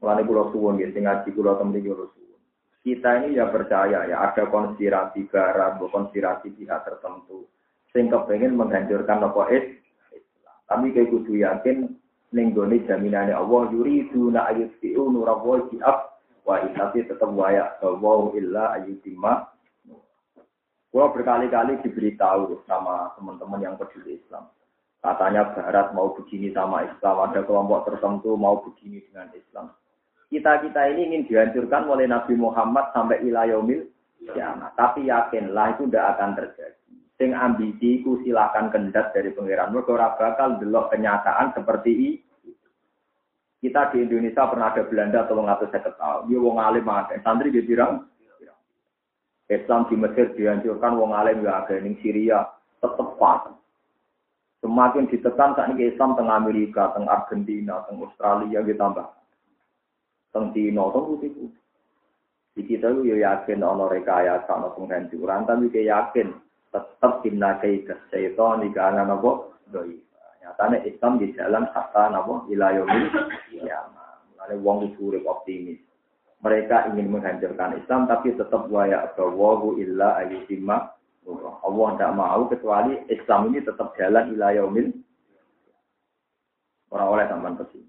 [0.03, 2.41] Mulane kula suwun nggih sing ngaji kula temen kula suwun.
[2.83, 7.47] Kita ini ya percaya ya ada konspirasi barat, konspirasi pihak tertentu
[7.95, 10.59] sing kepengen menghancurkan apa Islam.
[10.67, 12.02] Tapi kayak kudu yakin
[12.33, 15.79] ning gone jaminane Allah yuridu na ayutiu nurallahi bi
[16.43, 19.53] wa tapi tetap waya wa illa ayutimma
[20.93, 24.53] Gua berkali-kali diberitahu sama teman-teman yang peduli Islam.
[25.01, 29.73] Katanya Barat mau begini sama Islam, ada kelompok tertentu mau begini dengan Islam.
[30.29, 33.89] Kita-kita ini ingin dihancurkan oleh Nabi Muhammad sampai ilayomil
[34.37, 36.82] ya, tapi yakinlah itu tidak akan terjadi.
[37.23, 39.71] Sing ambisi ku silahkan kendat dari pengiran.
[39.71, 42.11] Mereka bakal delok kenyataan seperti ini
[43.63, 46.35] kita di Indonesia pernah ada Belanda tolong atau saya ketahui.
[46.35, 47.15] Dia wong alim ada.
[47.23, 48.11] Santri dia bilang,
[49.47, 51.79] Islam di Mesir dihancurkan wong alim ya ada.
[51.79, 52.43] Ini Syria
[52.83, 53.55] tetap pas.
[54.67, 59.07] Semakin ditekan saat ini Islam tengah Amerika, tengah Argentina, tengah Australia ditambah.
[60.35, 61.31] Tengah Cina, tengah putih
[62.59, 66.35] Di kita itu ya yakin ono rekayasa, ono penghancuran, tapi kita yakin
[66.73, 70.01] tetap timna kaidah setan di kanan apa doi.
[70.43, 73.13] Nyatanya Islam di jalan hatta nabo ilayomil
[73.55, 73.87] ya.
[74.33, 75.79] Mulane wong kudu optimis.
[76.43, 80.91] Mereka ingin menghancurkan Islam tapi tetap waya bawahu illa ayyutimma
[81.63, 84.91] Allah tidak mau kecuali Islam ini tetap jalan ilayomil
[86.91, 87.89] orang oleh teman ke sini.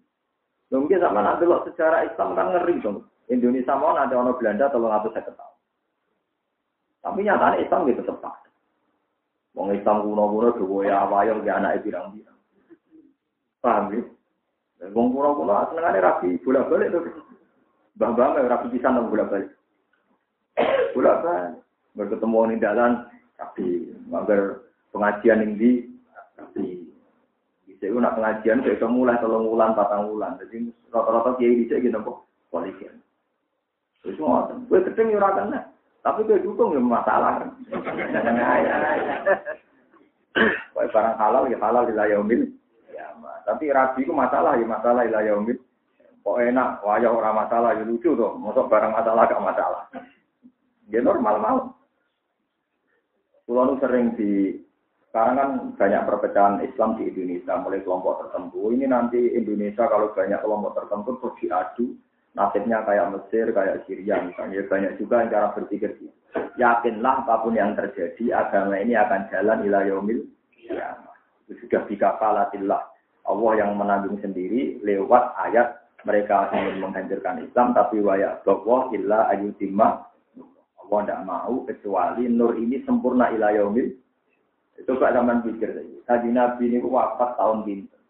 [0.69, 3.09] Mungkin sama nanti lo secara Islam kan ngeri dong.
[3.29, 5.61] Indonesia mau nanti orang Belanda tolong aku saya ketahui.
[7.01, 8.43] Tapi nyatanya Islam gitu tetap.
[9.53, 12.39] Wong Islam kuno-kuno dua ya wayang di anak pirang-pirang.
[13.61, 14.01] Paham ya?
[14.91, 16.99] Wong kula-kula senengane rapi bolak-balik to.
[17.95, 19.53] Mbah-mbah rapi pisan nang bolak-balik.
[20.97, 21.61] Bolak-balik.
[21.93, 23.05] Berketemu ning dalan
[23.37, 25.85] rapi, mager pengajian ning di
[26.33, 26.89] rapi.
[27.69, 30.33] Bisa itu nak pengajian bisa mulai tolong wulan, patang wulan.
[30.41, 32.89] Jadi rata-rata kiai bisa gitu kok polisi.
[34.01, 34.65] Itu ngoten.
[34.65, 35.72] Gue ketemu ora.
[36.03, 37.47] Tapi gue dukung ya masalah.
[37.71, 39.23] Ayah.
[40.83, 42.43] barang halal ya halal di layomil.
[43.43, 45.59] Tapi rabi itu masalah ya masalah ilah yaumil.
[46.23, 48.39] Kok enak, wajah orang masalah ya lucu tuh.
[48.39, 49.83] Masuk barang masalah gak masalah.
[50.87, 51.59] Ya normal mau.
[53.43, 54.55] Pulau sering di
[55.11, 58.71] sekarang kan banyak perpecahan Islam di Indonesia mulai kelompok tertentu.
[58.71, 61.85] Ini nanti Indonesia kalau banyak kelompok tertentu terus diadu
[62.34, 64.65] nasibnya kayak Mesir, kayak Syria misalnya.
[64.65, 66.13] Banyak juga yang cara berpikir gitu.
[66.57, 70.25] Yakinlah apa pun yang terjadi, agama ini akan jalan ila yaumil
[70.65, 70.97] ya.
[71.49, 72.81] Sudah bikafalatillah.
[73.23, 80.03] Allah yang menanggung sendiri lewat ayat mereka ingin menghancurkan Islam tapi wayak bahwa illa ayutimma
[80.84, 83.95] Allah tidak mau kecuali nur ini sempurna ila yaumil
[84.75, 85.71] itu kok zaman pikir
[86.03, 88.03] tadi Nabi ini wafat tahun bintang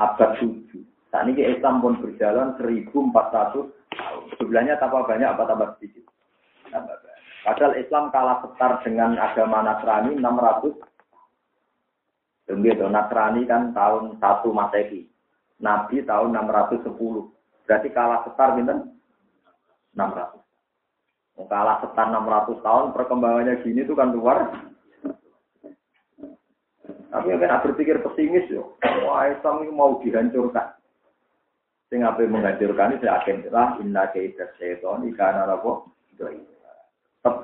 [0.00, 0.80] abad tujuh
[1.10, 2.94] saat ini Islam pun berjalan 1400
[3.34, 3.66] tahun
[4.38, 6.06] sebelahnya tambah banyak apa tambah sedikit
[7.42, 10.90] padahal Islam kalah setar dengan agama Nasrani 600
[12.50, 15.06] Begitu, Nasrani kan tahun 1 Masehi.
[15.62, 16.82] Nabi tahun 610.
[17.68, 18.74] Berarti kalah setar gitu?
[19.94, 20.34] 600.
[21.46, 24.50] Kalah setar 600 tahun, perkembangannya gini itu kan luar.
[27.10, 28.74] Tapi kan berpikir pesimis yo.
[29.06, 30.69] Wah, Islam ini mau dihancurkan.
[31.90, 35.90] Sing apa menghancurkan saya akan lah inna kaidah syaitan ikana apa?
[36.14, 37.42] Tetap.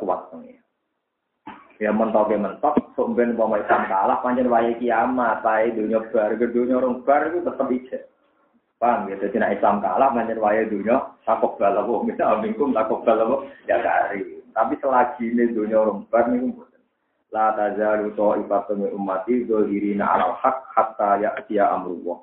[1.77, 6.81] Ya mentok ya mentok, sumben mau Islam kalah, panjang waya kiamat, tapi dunia bar, dunia
[6.81, 8.09] orang bar itu tetap ijek.
[8.81, 13.45] Paham ya, jadi nak Islam kalah, panjang waya dunia, takut balawo, misalnya abingkum takut balawo,
[13.69, 14.41] ya dari.
[14.57, 16.57] Tapi selagi ini dunia orang bar, ini
[17.35, 22.23] La tazalu ta'ifatu min ummati dzahirina 'alal haq hatta ya'tiya amrullah.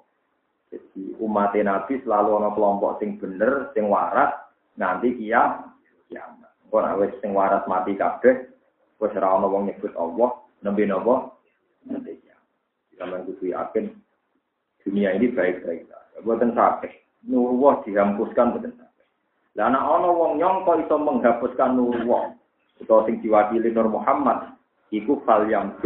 [0.74, 4.34] Jadi umat Nabi selalu ana kelompok sing bener, sing waras,
[4.74, 5.70] nanti kiamat.
[6.10, 6.50] Kiamat.
[6.74, 8.50] Kok nek sing waras mati kabeh,
[8.98, 10.34] Wes ora ana wong nyebut Allah,
[10.66, 11.30] nembe napa?
[11.86, 12.34] Nanti ya.
[12.98, 13.86] Sampeyan kudu yakin
[14.82, 16.22] dunia ini baik-baik saja.
[16.26, 16.92] Buatan sakit.
[17.28, 19.08] Nurullah dihapuskan buatan sakit.
[19.60, 22.40] Lah ana ana wong nyangka iso menghapuskan nur wong.
[22.82, 24.58] Utawa sing diwakili Nur Muhammad
[24.90, 25.78] iku fal yang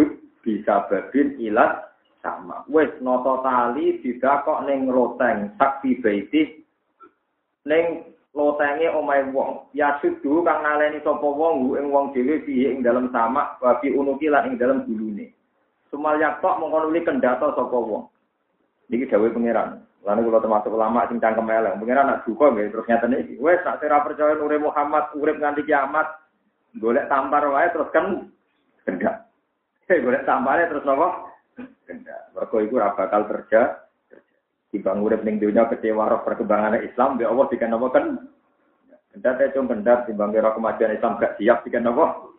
[0.43, 1.86] bisa babin ilat
[2.27, 2.67] sama.
[2.67, 6.59] Wes noto tali didakok ning loteng sakti baiti
[7.63, 8.03] ning
[8.35, 9.71] lotenge omahe wong.
[9.71, 14.27] Ya sudu kang naleni sapa wong ing wong dhewe piye ing dalem sama babi unuki
[14.27, 15.31] lan ing dalem gulune.
[15.87, 18.11] Sumal yaktok mongko nuli kendata sapa wong.
[18.91, 19.87] Niki dawuh pangeran.
[20.03, 23.35] Lalu kalau termasuk ulama sing cangkem eleng, pengiran nak duka nggih terus nyata nih.
[23.43, 26.07] Wes nak sira percaya Muhammad urip nganti kiamat,
[26.79, 28.31] golek tampar wae terus kan
[28.87, 29.27] kendak.
[30.05, 31.26] Golek tampare terus nopo?
[31.57, 32.31] Kendak.
[32.37, 33.83] Mergo iku ora bakal kerja.
[34.67, 38.19] Timbang urip ning dunia kecewa roh perkembangan Islam, be Allah dikan nopo kan?
[39.15, 42.35] Kendak teh cung kendak timbang kira kemajuan Islam gak siap dikan nopo?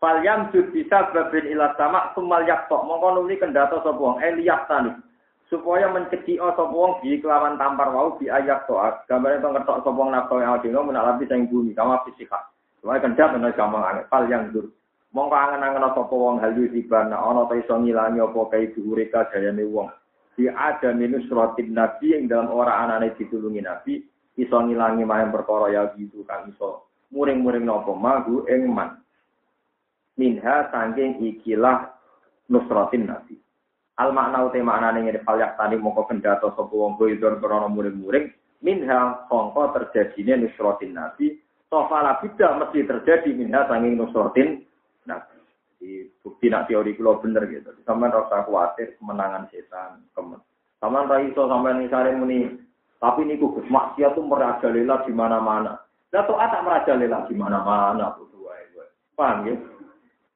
[0.00, 4.18] Fal yang bisa babin ilat sama sumal yaktok mongko nuli kendata sapa wong?
[4.18, 4.90] Eliyat tani
[5.46, 9.94] supaya mencegih sapa wong di kelawan tampar wau di ayat toat gambar itu ngetok sapa
[9.94, 11.76] wong nafsu yang dino menalapi sing bumi.
[11.76, 12.40] Kama fisika
[12.82, 14.66] supaya kendap ana gampang anget pal yang dur
[15.12, 19.92] mongko angen-angen sapa wong halu dibana ana ta iso ngilangi apa kae dhuwure kajayane wong.
[20.32, 24.00] Di ada minus rotin nabi yang dalam orang anane ditulungi nabi
[24.40, 28.96] iso ngilangi mahem perkara ya gitu kan iso muring-muring nopo magu ing man.
[30.16, 31.92] Minha sangking ikilah
[32.48, 33.36] nusratin nabi.
[34.00, 38.32] Al makna uti maknane ngene palyak tani mongko kendata sapa wong goidon krana muring-muring.
[38.64, 41.36] Minha sangka terjadine nusratin nabi
[41.68, 44.64] sofala bida mesti terjadi minha sanging nusratin
[45.08, 45.38] nabi.
[45.82, 47.74] Di bukti nak teori kula bener gitu.
[47.82, 50.38] Sampeyan rasa khawatir kemenangan setan, kemen.
[50.78, 52.54] Sampeyan ra iso sampeyan misale muni
[53.02, 55.82] tapi niku Gus maksiat tuh merajalela di mana-mana.
[56.14, 58.14] Lah taat tak merajalela di mana-mana.
[59.18, 59.54] Paham ya?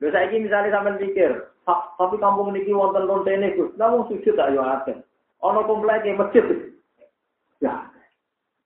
[0.02, 1.30] Lha saiki misale sampeyan pikir,
[1.66, 3.70] tapi kampung niki wonten lontene Gus.
[3.78, 4.98] Lah wong sujud tak yo akeh.
[5.40, 6.74] Komplek masjid.
[7.62, 7.86] Ya.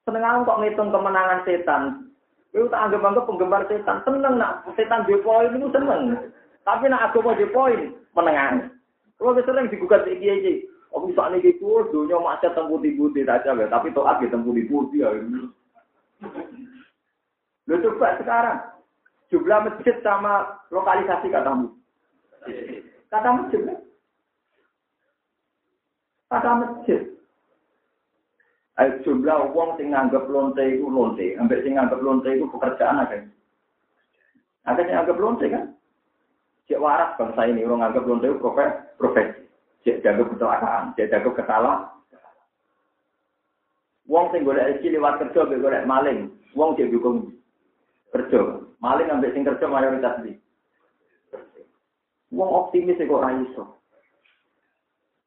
[0.08, 2.09] Seneng kok ngitung kemenangan setan.
[2.50, 4.02] Kowe tak anggap-anggap penggemar setan.
[4.02, 6.18] Seneng nak setan dhewe poin itu seneng.
[6.66, 7.80] Tapi nak agama dhewe poin
[8.18, 8.74] menengan.
[9.18, 10.54] Kalau sering digugat iki iki.
[10.90, 14.66] Oh bisa nih gitu, dunia macet tempuh di putih saja, tapi toat di tempuh di
[14.66, 15.06] putih.
[17.70, 18.58] Lo coba sekarang,
[19.30, 21.70] jumlah masjid sama lokalisasi katamu.
[23.06, 23.62] Kata masjid.
[26.26, 27.00] Kata masjid.
[28.80, 33.20] Ayo jumlah uang sing nganggep lonte itu lonte, ambek sing nganggep lonte itu pekerjaan aja.
[34.64, 35.76] Ada yang nganggep lonte kan?
[36.64, 38.40] Cek waras bangsa ini orang nganggep lonte itu
[38.96, 39.44] profesi.
[39.84, 41.92] Cek jaga kecelakaan, cek jaga kesalahan.
[44.08, 46.32] Wong sing golek rezeki lewat kerja, golek maling.
[46.56, 47.36] Wong cek dukung
[48.16, 48.64] kerja.
[48.80, 50.40] Maling ambek sing kerja mayoritas di.
[52.32, 53.76] Wong optimis kok ora iso.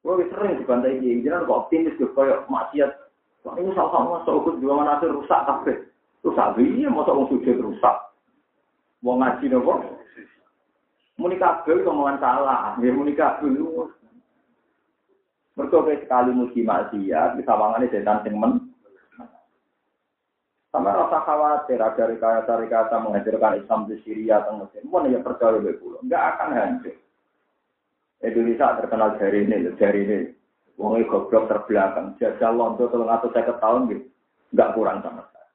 [0.02, 3.03] Wong sering dibantai iki, jenengan kok optimis kok koyo maksiat.
[3.44, 5.76] Ini sama-sama sok juga mana rusak kabeh.
[6.24, 7.96] Rusak piye mosok wong sujud rusak.
[9.04, 9.84] Wong ngaji nopo?
[11.20, 13.92] Muni kabeh omongan salah, nggih muni kabeh lu.
[15.54, 18.74] Mergo sekali muji maksiat, bisa wangane setan sing men.
[20.74, 24.82] Sama rasa khawatir agar rekayasa-rekayasa menghancurkan Islam di Syria atau Mesir.
[24.82, 26.02] Mana ya percaya lebih pulau.
[26.02, 26.98] Enggak akan hancur.
[28.18, 30.18] Indonesia terkenal dari ini, dari ini.
[30.74, 32.18] Wong goblok terbelakang.
[32.18, 34.04] Jajah londo tolong atau saya tahun gitu.
[34.54, 35.50] Enggak kurang sama sekali.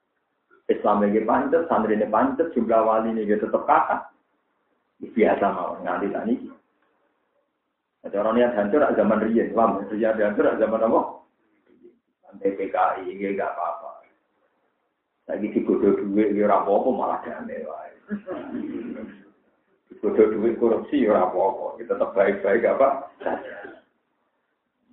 [0.70, 4.12] Islam lagi pancet, santri ini pancet, jumlah wali ini tetap kakak.
[5.00, 6.34] Biasa mau nganti tani.
[8.00, 9.84] Ada orang yang hancur zaman Rian, Islam.
[9.88, 11.00] Rian hancur zaman apa?
[12.24, 14.04] Sampai PKI, ini enggak apa-apa.
[15.28, 17.92] Lagi digodoh duit, ya apa-apa malah damai wae.
[19.92, 21.76] Digodoh duit korupsi, ya apa-apa.
[21.76, 22.88] Kita tetap baik-baik apa?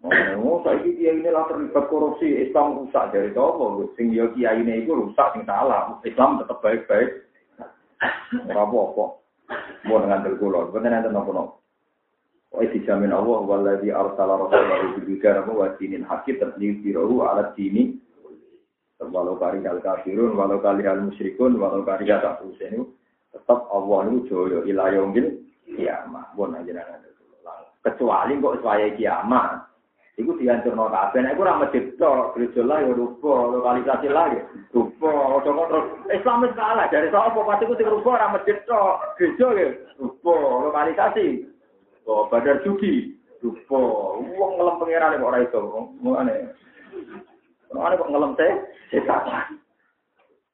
[0.05, 3.45] Oh, saya dia ini lah terlibat korupsi, Islam rusak dari itu.
[3.97, 5.97] Sing yo kiai ini itu rusak, sing salah.
[6.05, 7.25] Islam tetap baik-baik.
[8.45, 9.05] Ora apa-apa.
[9.87, 11.63] Mau dengan terkulon, bener nanti nopo-nopo.
[12.51, 17.95] Wa dijamin Allah waladhi arsala rasulahu bil hidayah wa dinil haqqi tadliru ala dini
[18.99, 22.89] walau kari kal kafirun, walau kali hal musyrikun, walau kari kata itu
[23.29, 26.33] tetap Allah itu joyo ilayomil kiamah.
[26.33, 26.73] Bon aja
[27.85, 29.63] Kecuali kok saya kiamah,
[30.17, 31.21] itu dihancur no kabeh.
[31.21, 34.41] Nek ora masjid tok, gereja lah ya rupa, lokalisasi lah ya
[34.73, 35.13] rupa.
[35.45, 39.69] Terus Islam wis kalah dari sapa pasti ku sing rupa ora masjid tok, gereja ya
[40.01, 40.33] rupa,
[40.65, 41.45] lokalisasi.
[42.09, 43.13] Oh, badar judi
[43.45, 43.81] rupa.
[44.25, 45.59] Wong ngelem pangeran kok ora iso.
[46.01, 46.35] Ngene.
[47.77, 48.53] Mana kok ngelem teh?
[48.89, 49.53] Setan.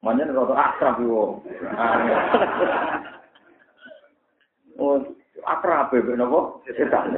[0.04, 1.40] Manjen rada akrab yo.
[4.74, 4.98] Oh,
[5.46, 6.58] akrab ya napa?
[6.66, 7.14] Setan.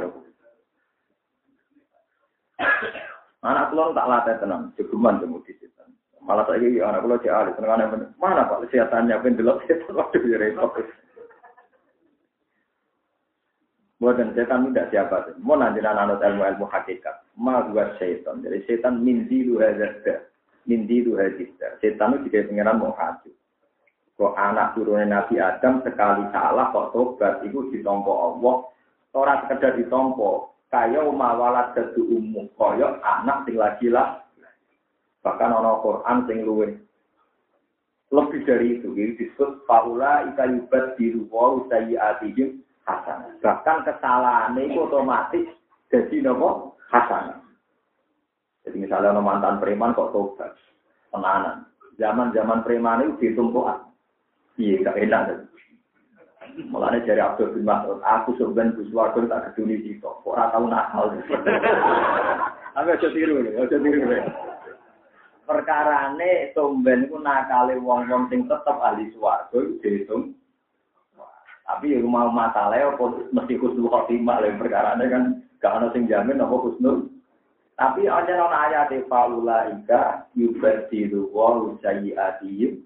[3.46, 5.92] Anak kula tak latih tenang, jegeman temu di setan.
[6.24, 10.36] Malah saya ini anak kula ahli, seneng mana Pak kesehatannya ben delok setan waduh ya
[10.40, 10.82] repot.
[13.96, 15.34] Buatan setan tidak siapa sih.
[15.40, 17.32] Mau nanti anut ilmu ilmu hakikat.
[17.40, 18.44] Ma gua setan.
[18.44, 20.20] Jadi setan mimpi lu hazarda.
[20.68, 21.80] Mimpi lu hazarda.
[21.80, 23.32] Setan itu juga pengiran mau haju.
[24.16, 28.56] Kok anak turunnya Nabi Adam sekali salah kok tobat itu ditompo Allah.
[29.16, 30.55] Orang sekedar ditompo.
[30.66, 32.50] Kaya mawalat dadu umum.
[32.58, 34.26] Kaya anak sing lagi lah
[35.26, 36.86] Bahkan ono Quran sing luwe
[38.14, 43.34] lebih dari itu ini disebut faula ika yubat biru wa sayyiatihim hasan.
[43.42, 45.50] Bahkan kesalahan itu otomatis
[45.90, 47.42] jadi nopo hasan.
[48.62, 50.54] Jadi misalnya ono mantan preman kok tobat,
[51.10, 51.66] tenanan.
[51.98, 53.66] Zaman-zaman preman itu ditumpuk.
[54.58, 55.22] Iya, gak enak.
[56.56, 60.08] Mulanya dari Abdul bin Mas'ud, aku sebenarnya buswargo tak keduli itu.
[60.24, 61.12] Orang tahu nakal.
[62.76, 64.00] Aku aja tiru, aja tiru
[65.46, 70.34] perkarane tumben ku nakale wong-wong sing tetep ahli swarga dihitung.
[71.66, 75.24] Tapi yang mau masalah apa mesti khusnul khotimah lha perkarane kan
[75.58, 77.10] gak ana sing jamin apa khusnul.
[77.78, 82.82] Tapi aja non ayat faula ika yubadiru wa sayyiatihim.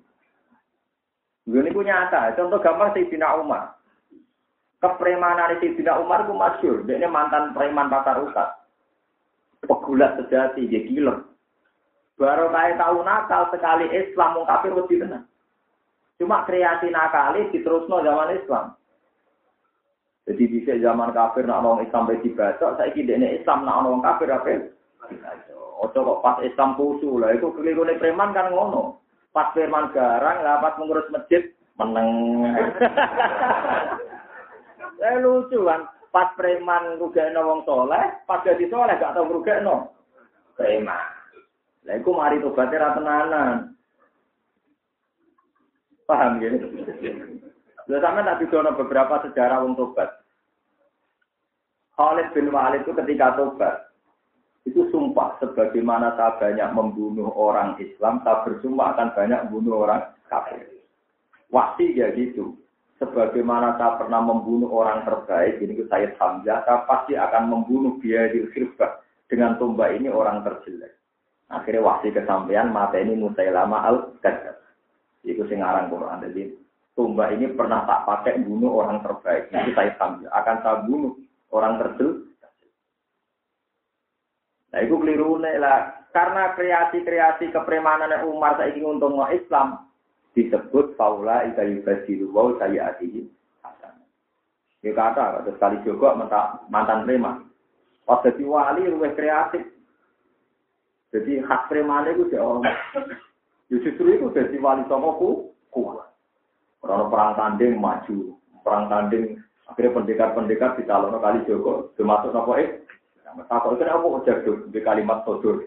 [1.51, 2.39] Ini punya nyata.
[2.39, 3.75] Contoh gambar Sayyidina Umar.
[4.79, 6.77] Kepremanan Sayyidina Umar itu masyur.
[6.87, 8.63] Dia mantan preman pasar utat.
[9.67, 11.27] Pegulat sejati, dia killer.
[12.21, 15.25] Baru kaya tahu nakal sekali Islam mau kafir lebih tenang.
[16.21, 18.77] Cuma kreasi nakali diterusno zaman Islam.
[20.29, 24.05] Jadi bisa zaman kafir nak orang Islam sampai dibaca, saya kira ini Islam nak orang
[24.05, 24.69] kafir apa?
[25.81, 29.00] Ojo kok pas Islam kusu lah itu keliru preman kan ngono.
[29.31, 32.11] Pas preman garang, lah pas mengurus masjid meneng.
[34.99, 39.95] Saya lucu kan, pas preman rugekno wong soleh, pas jadi soleh gak tau rugekno
[40.59, 41.07] preman.
[41.87, 43.79] Lah iku mari tobaté ra tenanan.
[46.11, 46.51] Paham ya?
[47.87, 50.11] Lha sampean tak didono beberapa sejarah wong tobat.
[51.95, 53.90] Khalid bin Walid itu ketika tobat,
[54.69, 60.69] itu sumpah sebagaimana saya banyak membunuh orang Islam, saya bersumpah akan banyak membunuh orang kafir.
[61.49, 62.61] Wasi ya gitu.
[63.01, 68.45] Sebagaimana saya pernah membunuh orang terbaik, ini saya Hamzah, saya pasti akan membunuh dia di
[69.25, 71.01] dengan tombak ini orang terjelek.
[71.49, 74.61] Akhirnya wasi kesampaian mata ini Musailama al kadzab.
[75.25, 76.23] Itu sing aran Quran.
[76.29, 76.53] Jadi
[76.93, 79.49] tumbak ini pernah tak pakai bunuh orang terbaik.
[79.49, 81.17] Nanti saya sambil akan saya bunuh
[81.51, 82.30] orang terjelek.
[84.71, 86.07] Nah, itu keliru lah.
[86.11, 89.87] Karena kreasi-kreasi kepremanan Umar saya ingin untung Islam
[90.35, 93.31] disebut faula ika yubadiru wa saya atihi
[94.81, 96.17] Ya kata, terus kali juga
[96.73, 97.53] mantan preman.
[98.09, 99.69] Pas jadi wali, luwih kreatif.
[101.13, 102.65] Jadi hak premane itu jauh.
[103.69, 105.31] Ya justru itu jadi wali songo ku
[105.69, 106.09] kuat.
[106.81, 109.37] Orang perang tanding maju, perang tanding
[109.69, 112.81] akhirnya pendekar-pendekar di calon kali Joko, termasuk nopo eh.
[113.47, 115.67] Takut itu apa jadul di kalimat sodur.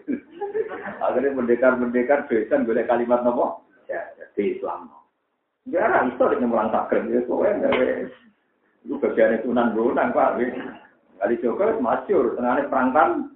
[1.00, 3.64] akhirnya pendekar-pendekar besan boleh kalimat nopo.
[3.88, 4.88] Ya, jadi Islam.
[5.64, 7.72] Ya, itu dengan mulang takrim ya, soalnya
[8.84, 10.36] itu bagian itu nan brunang pak.
[11.16, 13.32] Kali Joko masyur, tengahnya perang tanding.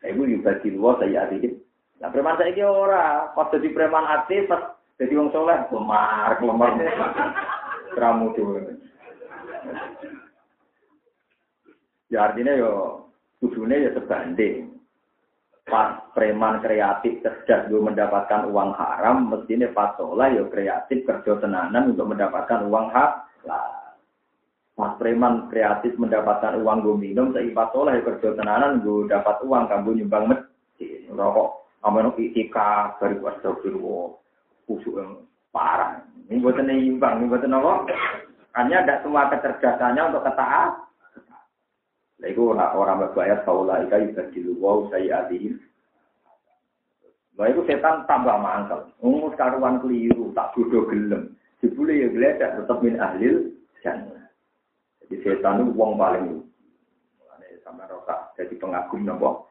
[0.00, 1.60] Ibu dibagi dua saya adikit.
[2.00, 6.72] Nah preman saya kira ora, pas jadi preman aktif, pas jadi wong soleh, lemar, lemar,
[7.92, 8.80] keramu tuh.
[12.08, 12.72] Ya artinya yo
[13.40, 14.76] kudune ya sebanding.
[15.64, 21.94] Pas preman kreatif cerdas gue mendapatkan uang haram, mestinya pas soleh yo kreatif kerja tenanan
[21.94, 23.68] untuk mendapatkan uang halal.
[24.74, 30.02] Mas preman kreatif mendapatkan uang gue minum, seipat soleh kerja tenanan gue dapat uang kamu
[30.02, 34.16] nyumbang masjid, rokok, aman itika dari astagfirullah,
[34.66, 35.22] kusuk yang
[35.54, 36.02] parah.
[36.26, 37.72] Ini buat nyumbang, ini buat apa?
[38.58, 40.89] Hanya tidak semua kecerdasannya untuk ketaat.
[42.20, 45.56] Nah, itu orang berbayar faula ika yubadilu wow saya adihim.
[47.40, 48.92] Nah, itu setan tambah mangkal.
[49.00, 51.32] Ungus karuan keliru, tak bodoh gelem.
[51.64, 54.28] Jebule ya geledak tetap min ahlil jannah.
[55.08, 56.44] Di setan itu uang paling
[57.16, 59.48] Mulane sama roka jadi pengagum nopo.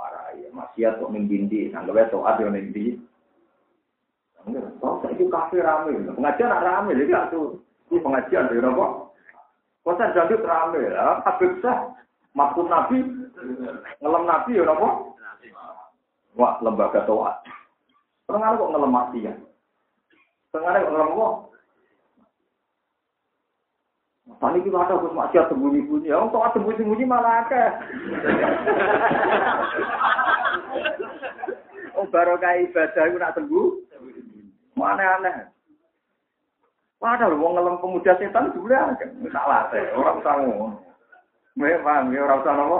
[0.00, 2.96] Warai maksiat kok ning dindi, anggap taat yo ning ndi.
[4.80, 7.60] Kok itu kafe rame, pengajian rame, jadi aku
[7.92, 9.09] ini pengajian dari nopo.
[9.80, 10.92] Kota jadi rame,
[11.24, 11.96] habis sah,
[12.36, 13.00] maksud nabi,
[14.00, 15.16] ngelem nabi ya nopo.
[16.36, 17.42] Wah lembaga toat.
[18.28, 19.34] Tengah kok ngelem mati ya.
[20.52, 21.34] Tengah kok ngelem kok
[24.40, 26.08] Tani kita ada Gus maksiat sembunyi-bunyi.
[26.08, 27.68] Ya, untuk sembunyi-sembunyi malah akeh.
[31.98, 33.68] Oh barokah ibadah iku nak sembuh.
[34.72, 35.52] Mana aneh.
[37.00, 38.92] Padahal wong ngelem pemuda setan dulu ya,
[39.32, 40.68] salah teh, orang usah ngono.
[41.56, 42.78] Mbak paham ya ora usah nopo.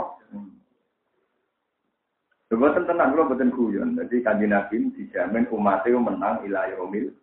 [2.52, 3.96] Boten tenan kula boten guyon.
[3.96, 7.14] Dadi kanjeng Nabi dijamin umatnya menang ila yaumil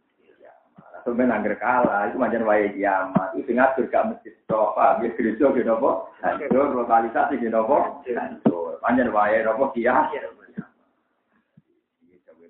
[1.07, 3.31] Sebenarnya angger kalah, itu macam wae kiamat.
[3.39, 4.99] Itu ngatur gak tok, Pak.
[4.99, 5.91] Biar gereja gitu apa?
[6.19, 8.03] Hancur, lokalisasi gitu apa?
[8.11, 8.75] Hancur.
[8.83, 10.11] Panjang wae apa kiamat.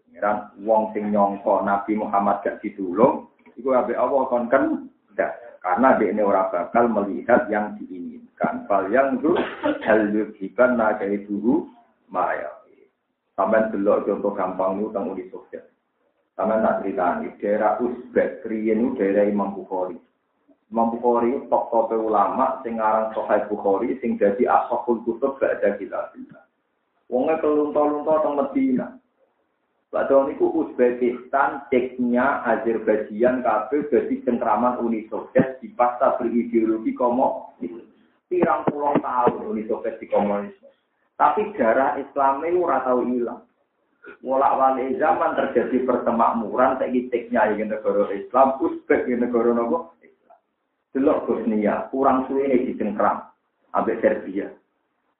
[0.09, 4.85] Pengiran wong sing nyongko Nabi Muhammad gak ditulung, itu abe Allah kon kan
[5.67, 8.63] karena dia ini orang bakal melihat yang diinginkan.
[8.69, 9.35] Fal yang itu
[9.83, 11.67] hal yuhiban nagai dulu
[12.07, 12.57] maya.
[13.37, 15.69] Sampai delok contoh gampang itu tentang Uni Soviet.
[16.33, 19.93] Sampai tak cerita ini, daerah Uzbek, Kriyen itu daerah Imam Bukhari.
[20.73, 26.13] Imam Bukhari top-top ulama, sing aran Sohai Bukhari, sing jadi asokul kutub gak ada kita.
[27.13, 28.87] Wongnya kelunta-lunta teng Medina.
[29.97, 37.81] Padahal niku Uzbekistan, Ceknya, Azerbaijan, kabeh jadi cengkraman Uni Soviet di pasca berideologi komunis.
[38.29, 40.69] Pirang puluh tahun Uni Soviet di komunisme.
[41.17, 43.41] Tapi darah Islam itu ora tau hilang.
[44.21, 50.39] Mulak wali zaman terjadi pertemakmuran saiki Ceknya yang negara Islam, Uzbek yang negara nopo Islam.
[50.93, 53.33] Delok Bosnia, kurang suwe ini dicengkram
[53.73, 54.53] ambek Serbia.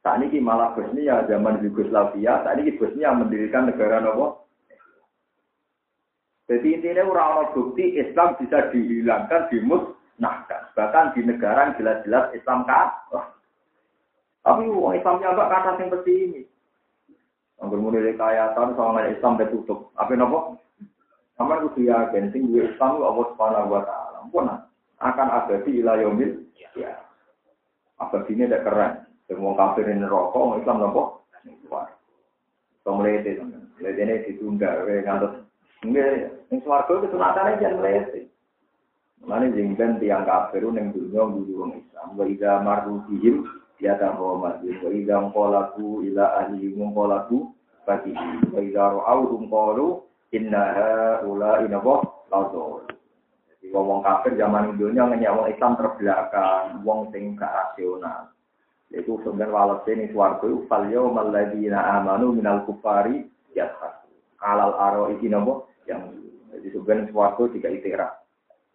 [0.05, 4.45] Saat ini malah Bosnia zaman Yugoslavia, saat ini Bosnia mendirikan negara nopo
[6.48, 10.72] jadi intinya orang-orang bukti Islam bisa dihilangkan, dimusnahkan.
[10.80, 13.36] Bahkan di negara yang jelas-jelas Islam kalah.
[14.48, 16.41] Tapi orang Islamnya enggak kata yang seperti ini.
[17.60, 19.91] Anggur mulai rekayatan sama Islam tutup.
[20.00, 20.56] Apa nopo?
[21.36, 24.18] Sama itu yakin, sing gue Islam Allah Subhanahu wa taala.
[24.32, 24.48] Pun
[25.04, 26.95] akan abadi ila yaumil ya.
[28.00, 29.04] Abadi ini tidak keren.
[29.28, 31.28] Semua kafir ini rokok, Islam nopo?
[31.68, 31.91] Wah.
[32.88, 33.43] Kemudian itu,
[33.84, 35.47] ini ditunda, ngantos
[35.86, 38.25] Nggih, ning swarga itu sunatane jan mlete.
[39.21, 42.17] Mulane jengben tiang kafir ning dunya guru wong Islam.
[42.17, 43.45] Wa idza marru bihim
[43.78, 44.57] ya tahoma.
[44.57, 47.38] Wa idza qalaku ila ahli qalaku
[47.86, 48.13] bagi
[48.49, 50.01] wa idza ra'awhum qalu
[50.34, 50.63] inna
[51.21, 52.01] haula inaba
[52.34, 52.89] laudul.
[53.53, 58.34] Jadi wong kafir zaman dunia ngenyak wong Islam terbelakang, wong sing gak rasional.
[58.89, 64.07] Yaitu sebenarnya walase ini suarga itu fal amanu minal kufari yadhak
[64.38, 66.14] kalal aro iki nopo yang
[66.54, 68.10] jadi sebenarnya suatu tiga itera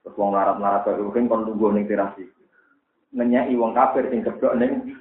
[0.03, 2.15] terus wong larat larat baru mungkin kon tunggu neng teras
[3.15, 4.99] ngenyai wong kafir sing kedok neng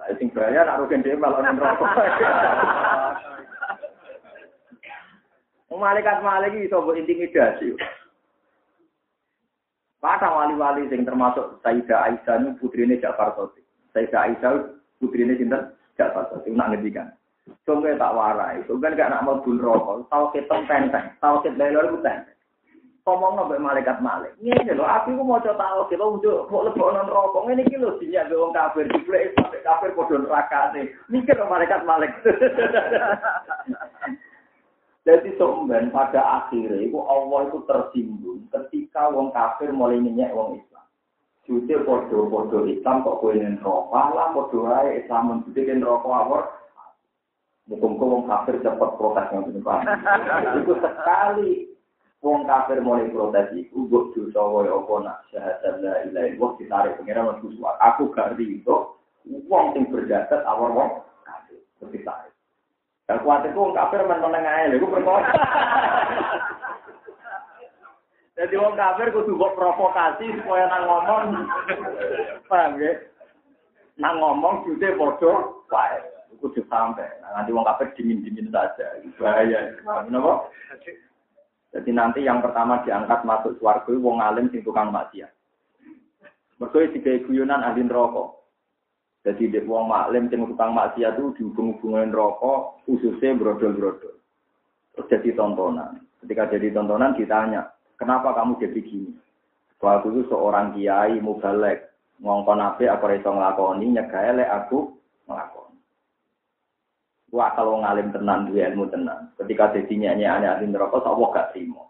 [0.00, 1.90] lah sing bahaya nak rugen malah nang rokok
[5.76, 7.76] Malaikat malaikat iso mbok intimidasi.
[10.00, 13.64] Patah wali-wali sing termasuk Sayyidah Aisyah ini putrine Ja'far Sotik.
[13.92, 14.52] Sayyidah Aisyah
[15.02, 15.76] putrine sinten?
[16.00, 16.54] Ja'far Sotik.
[16.56, 17.12] Nak ngendikan.
[17.46, 21.94] Sungguh tak warai, sungguh gak nak mau bun rokok, tau kita tenteng, tau kita lelor
[21.94, 22.34] itu tenteng.
[23.06, 27.06] Ngomong nabe malaikat malik, ini loh, aku mau coba tahu kita untuk mau lebih non
[27.06, 32.10] rokok, ini kilo sinyal doang kafir, dibeli sampai kafir kodon neraka nih, mikir malaikat malik.
[35.06, 40.82] Jadi sumben pada akhirnya itu Allah itu tersinggung ketika wong kafir mulai minyak wong Islam.
[41.46, 46.42] Jute podo-podo Islam kok kowe rokok, lah podo ae Islam menjadi rokok awor
[47.66, 49.50] Muka-muka wong kafir cepat protes yang.
[50.62, 51.66] Itu sekali
[52.22, 56.94] wong kafir mulai protes itu, gue dosa wae apa nak syahadat la ilaha illallah ditarik
[57.02, 57.42] pengiran mas.
[57.90, 60.90] Aku gak rito, wong sing berjasad awal wong
[61.26, 62.30] kafir terus ditarik.
[63.10, 65.26] Dan kuat itu wong kafir meneng aja, gue perkara.
[68.38, 71.24] Jadi wong kafir kudu mbok provokasi supaya nang ngomong.
[72.46, 72.94] Paham ya?
[73.98, 77.08] Nang ngomong jute padha kudu sampai.
[77.20, 78.96] Nah, nanti wong kafir dingin-dingin saja.
[79.18, 79.76] Bahaya.
[79.82, 80.48] Kenapa?
[81.76, 85.28] Jadi nanti yang pertama diangkat masuk swarga wong alim sing tukang maksiat.
[86.56, 88.32] Mergo tiga guyonan ahli neraka.
[89.28, 94.16] Jadi dek wong maklim sing tukang maksiat itu dihubung-hubungin rokok khususnya brodol-brodol.
[94.96, 96.00] Terus jadi tontonan.
[96.24, 97.68] Ketika jadi tontonan ditanya,
[98.00, 99.12] kenapa kamu jadi gini?
[99.76, 101.92] Bahwa aku itu seorang kiai mubalek
[102.24, 104.95] ngongkon ape aku iso nglakoni nyegae aku nglakoni.
[107.36, 109.28] Wah kalau ngalim tenan dua ilmu tenan.
[109.36, 111.84] Ketika jadi nyanyi ahli neraka, tak gak terima.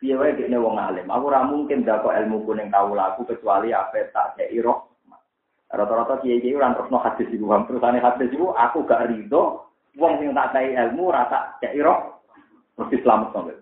[0.00, 1.04] Piye wae dekne wong alim.
[1.12, 4.88] Aku ora mungkin dako ilmu kuning tahu laku kecuali apa tak cek roh.
[5.68, 7.44] Rata-rata kiai-kiai ora terusno hadis iku.
[7.68, 9.68] Terusane hadis iku aku gak rido
[10.00, 12.24] wong sing tak cek ilmu rata cek roh.
[12.80, 13.60] Mesti selamat sampai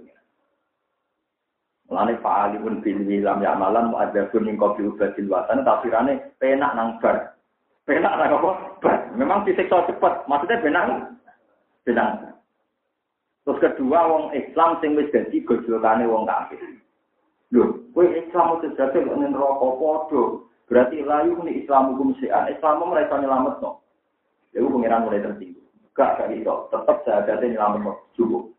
[1.88, 6.36] Mulane Pak Ali pun bil wilam ya malam ada pun ning kopi ubadil watan tafsirane
[6.36, 7.38] penak nang bar.
[7.89, 8.51] Penak lah apa?
[9.16, 10.28] Memang disiksa cepat.
[10.28, 10.86] Maksudnya benar.
[11.89, 12.36] Benar.
[13.48, 16.60] Terus kedua wong Islam sing wis dadi gojolane wong kafir.
[17.48, 20.23] Lho, kowe Islam itu dadi kok ning neraka padha.
[20.69, 22.52] Berarti layu ini Islam hukum sian.
[22.52, 23.81] Islam mereka nyelamet no.
[24.52, 25.65] Jadi pengiran mulai tersinggung.
[25.97, 26.28] Gak, gak.
[26.69, 27.93] Tetap sahabatnya nyelamet no.
[28.12, 28.52] Cukup.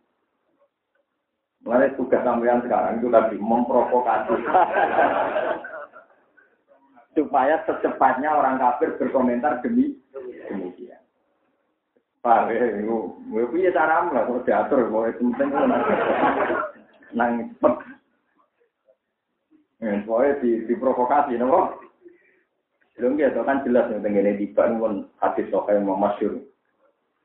[1.69, 4.41] Mengenai tugas sampean sekarang itu tadi memprovokasi.
[7.17, 11.01] Supaya secepatnya orang kafir berkomentar demi demikian.
[12.19, 15.49] Pak, gue punya cara lah, kalau diatur, kalau itu penting
[17.15, 17.73] nang cepet.
[19.79, 21.79] Pokoknya di, diprovokasi, nopo.
[22.99, 26.43] Belum gitu kan jelas yang tenggine tiba pun hadis sokai masyur.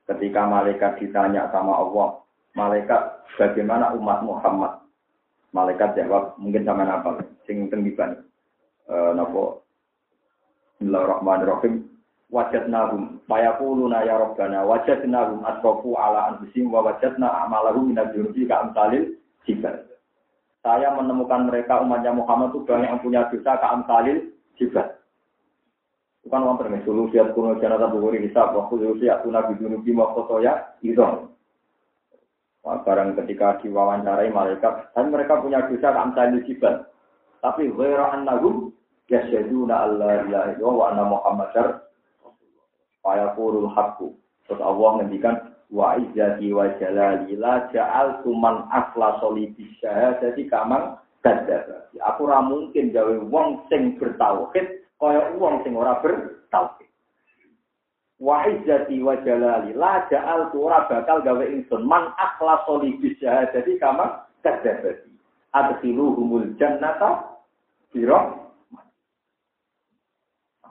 [0.07, 2.23] Ketika malaikat ditanya sama Allah,
[2.55, 4.87] malaikat bagaimana umat Muhammad?
[5.51, 7.27] Malaikat jawab mungkin sama apa?
[7.51, 8.23] Sing tenggiban.
[8.87, 9.64] E, nopo.
[10.85, 11.89] Bismillahirrahmanirrahim
[12.29, 19.17] wajadnahum fayaquluna ya rabbana wajadnahum asrafu ala anfusihim wa wajadna a'malahum minal junubi ka'amsalil
[19.49, 19.81] jibal.
[20.61, 24.29] Saya menemukan mereka umatnya Muhammad itu banyak yang punya dosa ka'amsalil
[24.61, 24.93] jibal.
[26.29, 29.89] Bukan orang permis solusi at kuno jana tabu gori hisab wa solusi at kuna bidunubi
[30.45, 31.01] ya itu.
[32.61, 36.93] Barang ketika diwawancarai malaikat, dan mereka punya dosa ka'amsalil jibal.
[37.41, 38.74] Tapi ghaira annahum
[39.09, 41.69] yasyaduna alla ilaha illallah wa anna muhammadar
[43.37, 44.17] kurul hakku.
[44.49, 45.37] Terus Allah ngendikan
[45.73, 51.89] wa izzati wa jalali la ja'al tuman asla solibi syahadati kamang kadzdzaba.
[52.13, 56.89] Aku ora mungkin gawe wong sing bertauhid kaya wong sing ora bertauhid.
[58.21, 64.21] Wa izzati wa jalali la ja'al ora bakal gawe ingsun man akhla solibi syahadati kamang
[64.45, 64.93] kadzdzaba.
[65.55, 67.41] Adkhiluhumul jannata
[67.95, 68.44] biro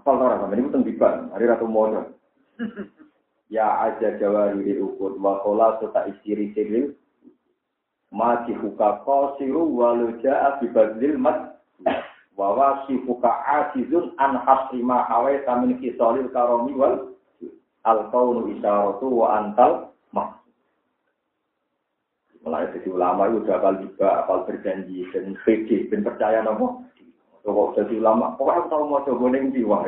[0.04, 2.12] Apal ora sampe niku teng diban, hari ratu mono
[3.56, 6.92] ya aja jawari di ukur wa kola sota istiri siril
[8.12, 11.56] ma dihuka qasiru walau ja'a bi badlil mat
[12.36, 17.16] wa wasifuka asizun an hasrima hawai tamin kisolil karomi wal
[17.88, 20.44] al kaunu isyaratu wa antal mah
[22.44, 26.84] Mulai dari ulama itu udah apal juga, apal berjanji, dan fikih, dan percaya nopo.
[27.44, 29.84] Kok jadi ulama, pokoknya aku tahu mau coba neng jiwa.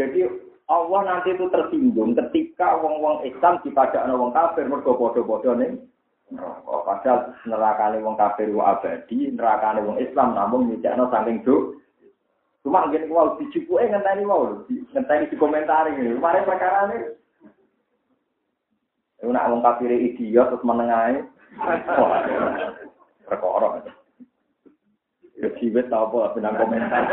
[0.00, 0.20] Jadi
[0.64, 5.84] Allah nanti itu tersinggung ketika wong-wong Islam dipadakno wong kafir mergo padha-padha ning
[6.32, 6.72] neraka.
[6.88, 11.76] Padahal nerakane wong kafir wa abadi, nerakane wong Islam namun nyicakno saking do.
[12.64, 14.64] Cuma ngene wae dicukuke ngenteni wae,
[14.96, 16.16] ngenteni di komentar ini.
[16.16, 17.12] Mari perkara ini.
[19.28, 21.20] Nak wong kafir idiot terus menengahe.
[23.28, 23.84] Perkara.
[25.44, 27.04] Ya siwet apa benang komentar.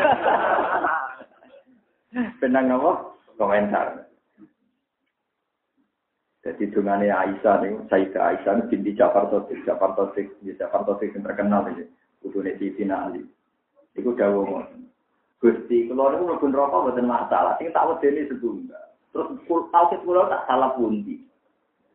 [2.40, 2.92] benang apa?
[3.36, 4.08] komentar.
[6.42, 10.26] Jadi dengan Aisyah nih, Sayyidah Aisyah ini binti Jafar Tosik, Jafar Tosik,
[10.58, 11.86] Jafar Tosik yang terkenal ini,
[12.18, 13.22] Kudune Siti Ali.
[13.94, 14.66] Iku mau.
[15.42, 18.78] Gusti, kalau ini pun rokok bukan masalah, sing tak ini sebunda.
[19.10, 19.42] Terus
[19.74, 21.18] tauhid kula tak salah pundi.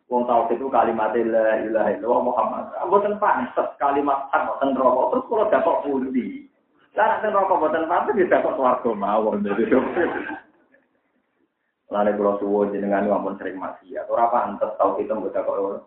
[0.06, 2.64] Wong tauhid itu kalimat la ilaha illallah Muhammad.
[2.86, 6.46] Mboten pantes kalimat hak mboten rokok terus kula dapat pundi.
[6.94, 9.42] Lah nek rokok mboten pantes ya dapat swarga mawon.
[11.86, 15.78] Lalu kalau suwo jenengan ampun sering maksiat, ora pantes tau kita mbok kok ora.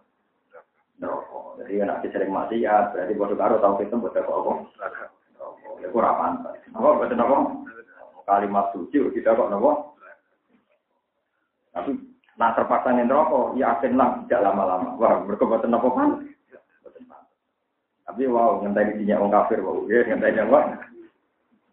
[0.99, 1.39] Neraka.
[1.63, 4.51] Jadi nek sering maksiat, berarti bodoh karo tau kita mbok kok apa?
[4.79, 5.05] Neraka.
[5.79, 6.59] Ya ora pantes.
[6.75, 7.35] Apa boten apa?
[8.27, 9.71] Kalimat suci kita kok napa?
[11.71, 12.09] Tapi
[12.40, 14.95] nah terpaksa ning neraka, yakin lah tidak lama-lama.
[14.95, 16.10] Wah, mergo boten apa kan?
[18.07, 20.88] Tapi wow, ngenteni dinyak wong kafir wow, ya ngenteni apa?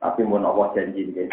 [0.02, 1.24] Tapi mau Allah janji ini,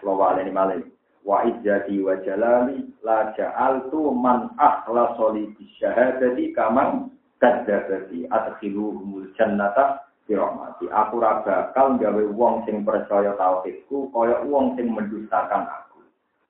[0.00, 0.80] lo wale ini malah
[1.28, 10.36] wa izzati wa jalali la ja'altu man akhlasa li bisyahadati kamang kadzdzabati adkhiluhumul jannata bi
[10.36, 15.87] rahmati aku ora bakal gawe wong sing percaya tauhidku kaya wong sing mendustakan aku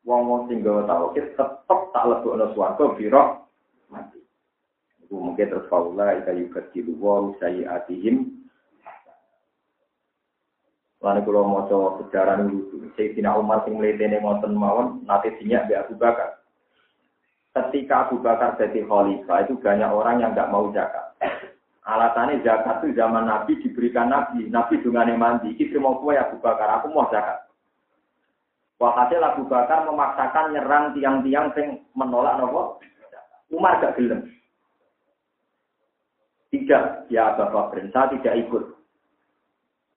[0.07, 4.21] wong-wong sing gawe tauhid tetep tak lebokno swarga bi rahmati
[5.07, 8.39] iku mungkin terus faula ika yukadilu wa sayiatihim
[10.99, 15.79] Lalu kalau mau coba sejarah dulu, Sayyidina Umar sing melihatnya ngoten mawon, nanti sinyak di
[15.79, 16.43] Abu Bakar.
[17.55, 21.15] Ketika Abu Bakar jadi khalifah, itu banyak orang yang nggak mau zakat.
[21.87, 25.55] Alasannya zakat itu zaman Nabi diberikan Nabi, Nabi dengan mandi.
[25.57, 27.48] Kita mau kue Abu Bakar, aku mau zakat.
[28.79, 32.79] Walhasil Abu Bakar memaksakan nyerang tiang-tiang yang menolak nopo.
[33.51, 34.31] Umar gak gelem.
[36.49, 38.65] Tidak, ya Bapak Prinsa tidak ikut.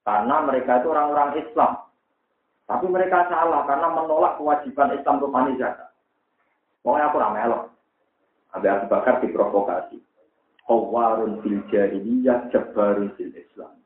[0.02, 1.72] Karena mereka itu orang-orang Islam.
[2.66, 5.91] Tapi mereka salah karena menolak kewajiban Islam rupani zakat.
[6.82, 7.64] Pokoknya aku ramelok.
[8.52, 10.02] Abu Abu Bakar diprovokasi.
[10.66, 13.81] Kawarun fil jahiliyah, jabarun fil Islam.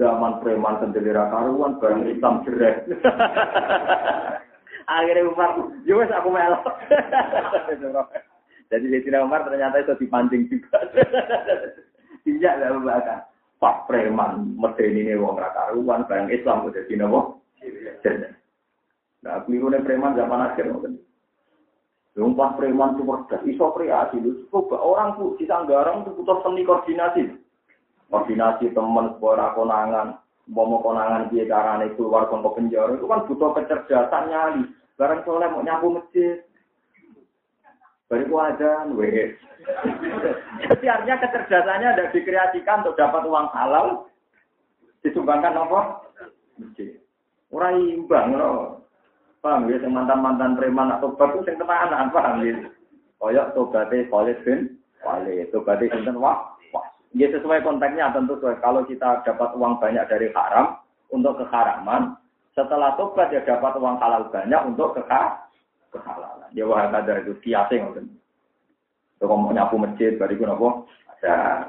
[0.00, 2.88] Zaman preman sendiri karuan, barang Islam jerek.
[4.88, 6.64] Akhirnya Umar, ya wes aku melok.
[8.72, 10.88] Jadi Sayyidina Umar ternyata itu dipancing juga.
[12.24, 13.28] Tidak lah Bakar.
[13.60, 17.36] Pak preman, medeni ini wong karuan, barang Islam udah dina wong.
[19.20, 20.96] Nah, kelirunya preman zaman akhir mungkin.
[22.16, 24.16] Lumpah preman itu cerdas, iso kreasi.
[24.48, 27.36] Coba orang tuh Sanggarang itu butuh seni koordinasi.
[28.10, 30.18] Koordinasi teman, sebuah konangan,
[30.50, 34.62] mau konangan dia carane keluar ke penjara itu kan butuh kecerdasan nyali.
[34.98, 36.42] Barang soalnya mau nyapu masjid.
[38.10, 39.38] Bariku aja, weh.
[40.66, 44.10] Jadi artinya kecerdasannya ada dikreasikan untuk dapat uang halal,
[45.06, 46.10] disumbangkan apa?
[46.58, 46.98] Masjid.
[47.54, 48.82] Orang imbang, no.
[49.40, 52.68] Paham ya, mantan-mantan preman atau bagus yang tenanan, paham ya.
[53.22, 54.58] Koyok tobatnya Khalid bin
[55.00, 56.59] Khalid, tobatnya sinten wah.
[57.10, 58.62] Ya sesuai konteksnya tentu sesuai.
[58.62, 60.78] Kalau kita dapat uang banyak dari haram
[61.10, 62.14] untuk keharaman,
[62.54, 65.42] setelah tobat ya dapat uang halal banyak untuk kekah
[65.90, 66.50] kehalalan.
[66.54, 68.14] Ya wah ada itu kiasi ngoten.
[69.18, 70.88] Kalau mau nyapu masjid, bariku nopo
[71.18, 71.68] ada.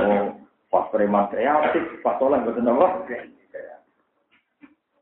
[0.00, 0.32] Oh,
[0.72, 2.86] pas preman kreatif, pas soleh betul nopo.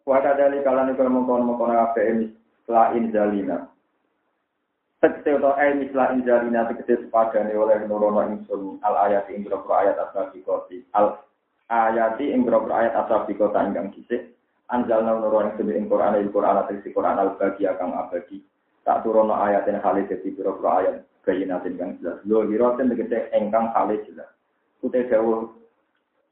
[0.09, 2.33] Wada dari kalian itu mengkon mengkon apa ini
[2.65, 3.69] selain jalina.
[4.99, 10.27] Tegese atau eh mislah injalina tegese sepadane oleh nurono insun al ayat ing ayat asal
[10.35, 11.23] koti al
[11.71, 13.95] ayati ing ayat asal kota ingkang
[14.75, 18.43] anjal nurono ing ing Quran ing Quran tegese Quran al bagi kang abadi.
[18.83, 22.19] Tak turono ayat yang kali jadi biro ayat kayinatin kang jelas.
[22.27, 24.27] Lo hiroten tegese engkang kali jelas.
[24.83, 25.47] Kute dawuh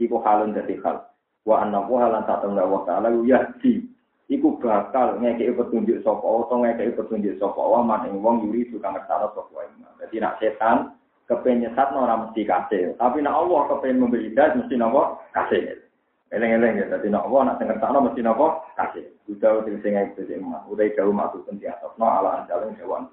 [0.02, 1.06] iku halun dadi hal.
[1.46, 3.86] Wa anna wa lan ta'ala wa ta'ala yahdi
[4.26, 9.30] iku bakal ngekeki petunjuk sapa utawa ngekeki petunjuk sapa wa man wong yuri tukang ngertano
[9.34, 9.70] sapa wae
[10.02, 10.96] dadi nak setan
[11.26, 12.94] kepengen nyesat ora mesti kasih.
[12.94, 15.18] Tapi nak Allah kepengen memberi hidayah mesti napa?
[15.34, 15.82] Kasih.
[16.30, 18.46] Eleng-eleng ya dadi nak Allah nak sing ngertano mesti napa?
[18.78, 19.04] Kasih.
[19.26, 20.38] Udah sing sing ngene
[20.70, 23.10] udah jauh maksud penting atau no ala anjaleng hewan